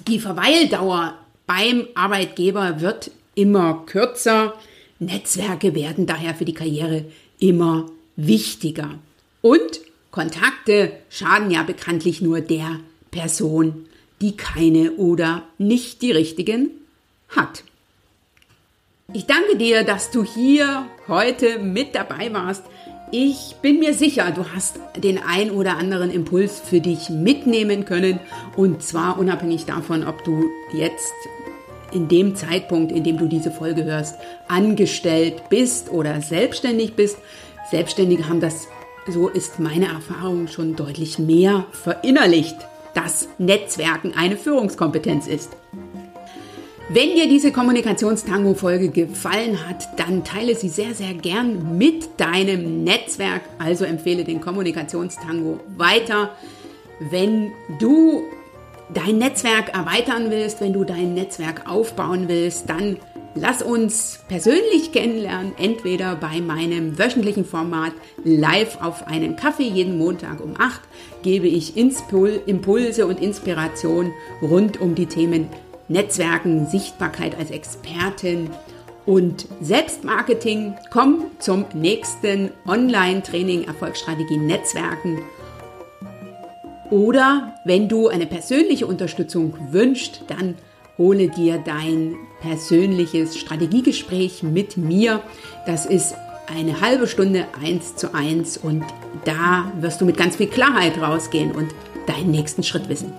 die 0.07 0.21
Verweildauer 0.21 1.15
beim 1.47 1.89
Arbeitgeber 1.95 2.81
wird 2.81 3.11
immer 3.35 3.85
kürzer. 3.87 4.55
Netzwerke 4.99 5.75
werden 5.75 6.07
daher 6.07 6.35
für 6.35 6.45
die 6.45 6.55
Karriere 6.55 7.05
immer 7.39 7.87
wichtiger. 8.17 8.99
Und 9.43 9.81
Kontakte 10.11 10.93
schaden 11.11 11.51
ja 11.51 11.63
bekanntlich 11.63 12.23
nur 12.23 12.41
der 12.41 12.81
Person, 13.11 13.87
die 14.21 14.37
keine 14.37 14.93
oder 14.93 15.43
nicht 15.59 16.03
die 16.03 16.13
richtigen 16.13 16.71
hat. 17.29 17.65
Ich 19.13 19.27
danke 19.27 19.57
dir, 19.57 19.85
dass 19.85 20.11
du 20.11 20.25
hier 20.25 20.87
heute 21.07 21.59
mit 21.59 21.95
dabei 21.95 22.33
warst. 22.33 22.65
Ich 23.13 23.55
bin 23.63 23.79
mir 23.79 23.95
sicher, 23.95 24.33
du 24.33 24.45
hast 24.53 24.81
den 24.97 25.19
ein 25.19 25.53
oder 25.53 25.77
anderen 25.77 26.11
Impuls 26.11 26.59
für 26.59 26.81
dich 26.81 27.09
mitnehmen 27.09 27.85
können 27.85 28.19
und 28.57 28.83
zwar 28.83 29.19
unabhängig 29.19 29.65
davon, 29.65 30.05
ob 30.05 30.25
du 30.25 30.51
jetzt 30.73 31.15
in 31.93 32.09
dem 32.09 32.35
Zeitpunkt, 32.35 32.91
in 32.91 33.05
dem 33.05 33.17
du 33.17 33.27
diese 33.27 33.53
Folge 33.53 33.85
hörst, 33.85 34.17
angestellt 34.49 35.49
bist 35.49 35.93
oder 35.93 36.21
selbstständig 36.21 36.95
bist. 36.95 37.19
Selbstständige 37.71 38.29
haben 38.29 38.41
das, 38.41 38.67
so 39.07 39.29
ist 39.29 39.61
meine 39.61 39.87
Erfahrung, 39.87 40.49
schon 40.49 40.75
deutlich 40.75 41.21
mehr 41.21 41.65
verinnerlicht, 41.71 42.57
dass 42.95 43.29
Netzwerken 43.39 44.15
eine 44.17 44.37
Führungskompetenz 44.37 45.29
ist. 45.29 45.57
Wenn 46.89 47.17
dir 47.17 47.29
diese 47.29 47.51
Kommunikationstango-Folge 47.51 48.91
gefallen 48.91 49.69
hat, 49.69 49.99
dann 49.99 50.23
teile 50.23 50.55
sie 50.55 50.69
sehr, 50.69 50.95
sehr 50.95 51.15
gern 51.15 51.77
mit 51.77 52.21
deinem 52.21 52.85
Netzwerk. 52.85 53.43
Also 53.59 53.85
empfehle 53.85 54.23
den 54.23 54.41
Kommunikationstango 54.41 55.59
weiter. 55.77 56.31
Wenn 57.11 57.51
du 57.81 58.23
dein 58.95 59.19
Netzwerk 59.19 59.75
erweitern 59.75 60.31
willst, 60.31 60.61
wenn 60.61 60.73
du 60.73 60.85
dein 60.85 61.15
Netzwerk 61.15 61.69
aufbauen 61.69 62.29
willst, 62.29 62.71
dann 62.71 62.99
lass 63.35 63.63
uns 63.63 64.21
persönlich 64.29 64.93
kennenlernen, 64.93 65.55
entweder 65.59 66.15
bei 66.15 66.41
meinem 66.41 66.97
wöchentlichen 67.01 67.45
Format 67.45 67.93
live 68.23 68.81
auf 68.81 69.09
einen 69.09 69.35
Kaffee 69.35 69.69
jeden 69.69 69.99
Montag 69.99 70.41
um 70.41 70.55
8 70.57 70.81
gebe 71.25 71.49
ich 71.49 71.77
Impulse 71.77 73.07
und 73.09 73.21
Inspiration 73.21 74.13
rund 74.41 74.81
um 74.81 74.95
die 74.95 75.07
Themen 75.07 75.49
Netzwerken, 75.89 76.67
Sichtbarkeit 76.67 77.39
als 77.39 77.51
Expertin 77.51 78.51
und 79.05 79.47
Selbstmarketing. 79.61 80.75
Komm 80.91 81.27
zum 81.39 81.65
nächsten 81.75 82.51
Online-Training 82.67 83.65
Erfolgsstrategie 83.65 84.39
Netzwerken. 84.39 85.23
Oder 86.91 87.55
wenn 87.65 87.89
du 87.89 88.09
eine 88.09 88.27
persönliche 88.27 88.87
Unterstützung 88.87 89.55
wünschst, 89.71 90.23
dann 90.29 90.55
hole 90.99 91.29
dir 91.29 91.59
dein 91.59 92.17
persönliches 92.41 93.37
Strategiegespräch 93.37 94.43
mit 94.43 94.77
mir. 94.77 95.23
Das 95.67 95.87
ist 95.87 96.15
eine 96.47 96.81
halbe 96.81 97.09
Stunde 97.09 97.47
eins 97.61 97.97
zu 97.97 98.15
eins 98.15 98.57
und 98.57 98.85
da 99.25 99.73
wirst 99.81 100.01
du 100.01 100.05
mit 100.05 100.17
ganz 100.17 100.37
viel 100.37 100.47
Klarheit 100.47 100.99
rausgehen 100.99 101.53
und 101.53 101.75
deinen 102.07 102.31
nächsten 102.31 102.63
Schritt 102.63 102.89
wissen. 102.89 103.13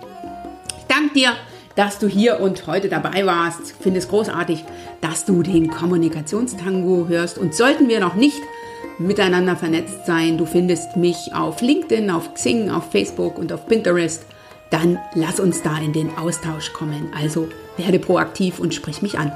Ich 0.80 0.86
danke 0.86 1.14
dir 1.14 1.34
dass 1.78 2.00
du 2.00 2.08
hier 2.08 2.40
und 2.40 2.66
heute 2.66 2.90
dabei 2.90 3.26
warst. 3.26 3.62
Ich 3.68 3.74
finde 3.74 4.00
es 4.00 4.10
großartig, 4.10 4.66
dass 5.00 5.26
du 5.26 5.44
den 5.44 5.70
Kommunikationstango 5.70 7.08
hörst. 7.08 7.38
Und 7.38 7.54
sollten 7.54 7.88
wir 7.88 8.00
noch 8.00 8.16
nicht 8.16 8.42
miteinander 8.98 9.56
vernetzt 9.56 10.08
sein, 10.08 10.40
du 10.40 10.48
findest 10.48 10.98
mich 10.98 11.36
auf 11.36 11.62
LinkedIn, 11.62 12.10
auf 12.10 12.34
Xing, 12.34 12.72
auf 12.72 12.92
Facebook 12.92 13.38
und 13.38 13.54
auf 13.54 13.68
Pinterest, 13.68 14.26
dann 14.72 14.98
lass 15.14 15.40
uns 15.40 15.62
da 15.62 15.78
in 15.78 15.94
den 15.94 16.10
Austausch 16.18 16.74
kommen. 16.74 17.12
Also 17.16 17.48
werde 17.78 18.00
proaktiv 18.00 18.60
und 18.60 18.74
sprich 18.74 19.04
mich 19.04 19.20
an. 19.20 19.32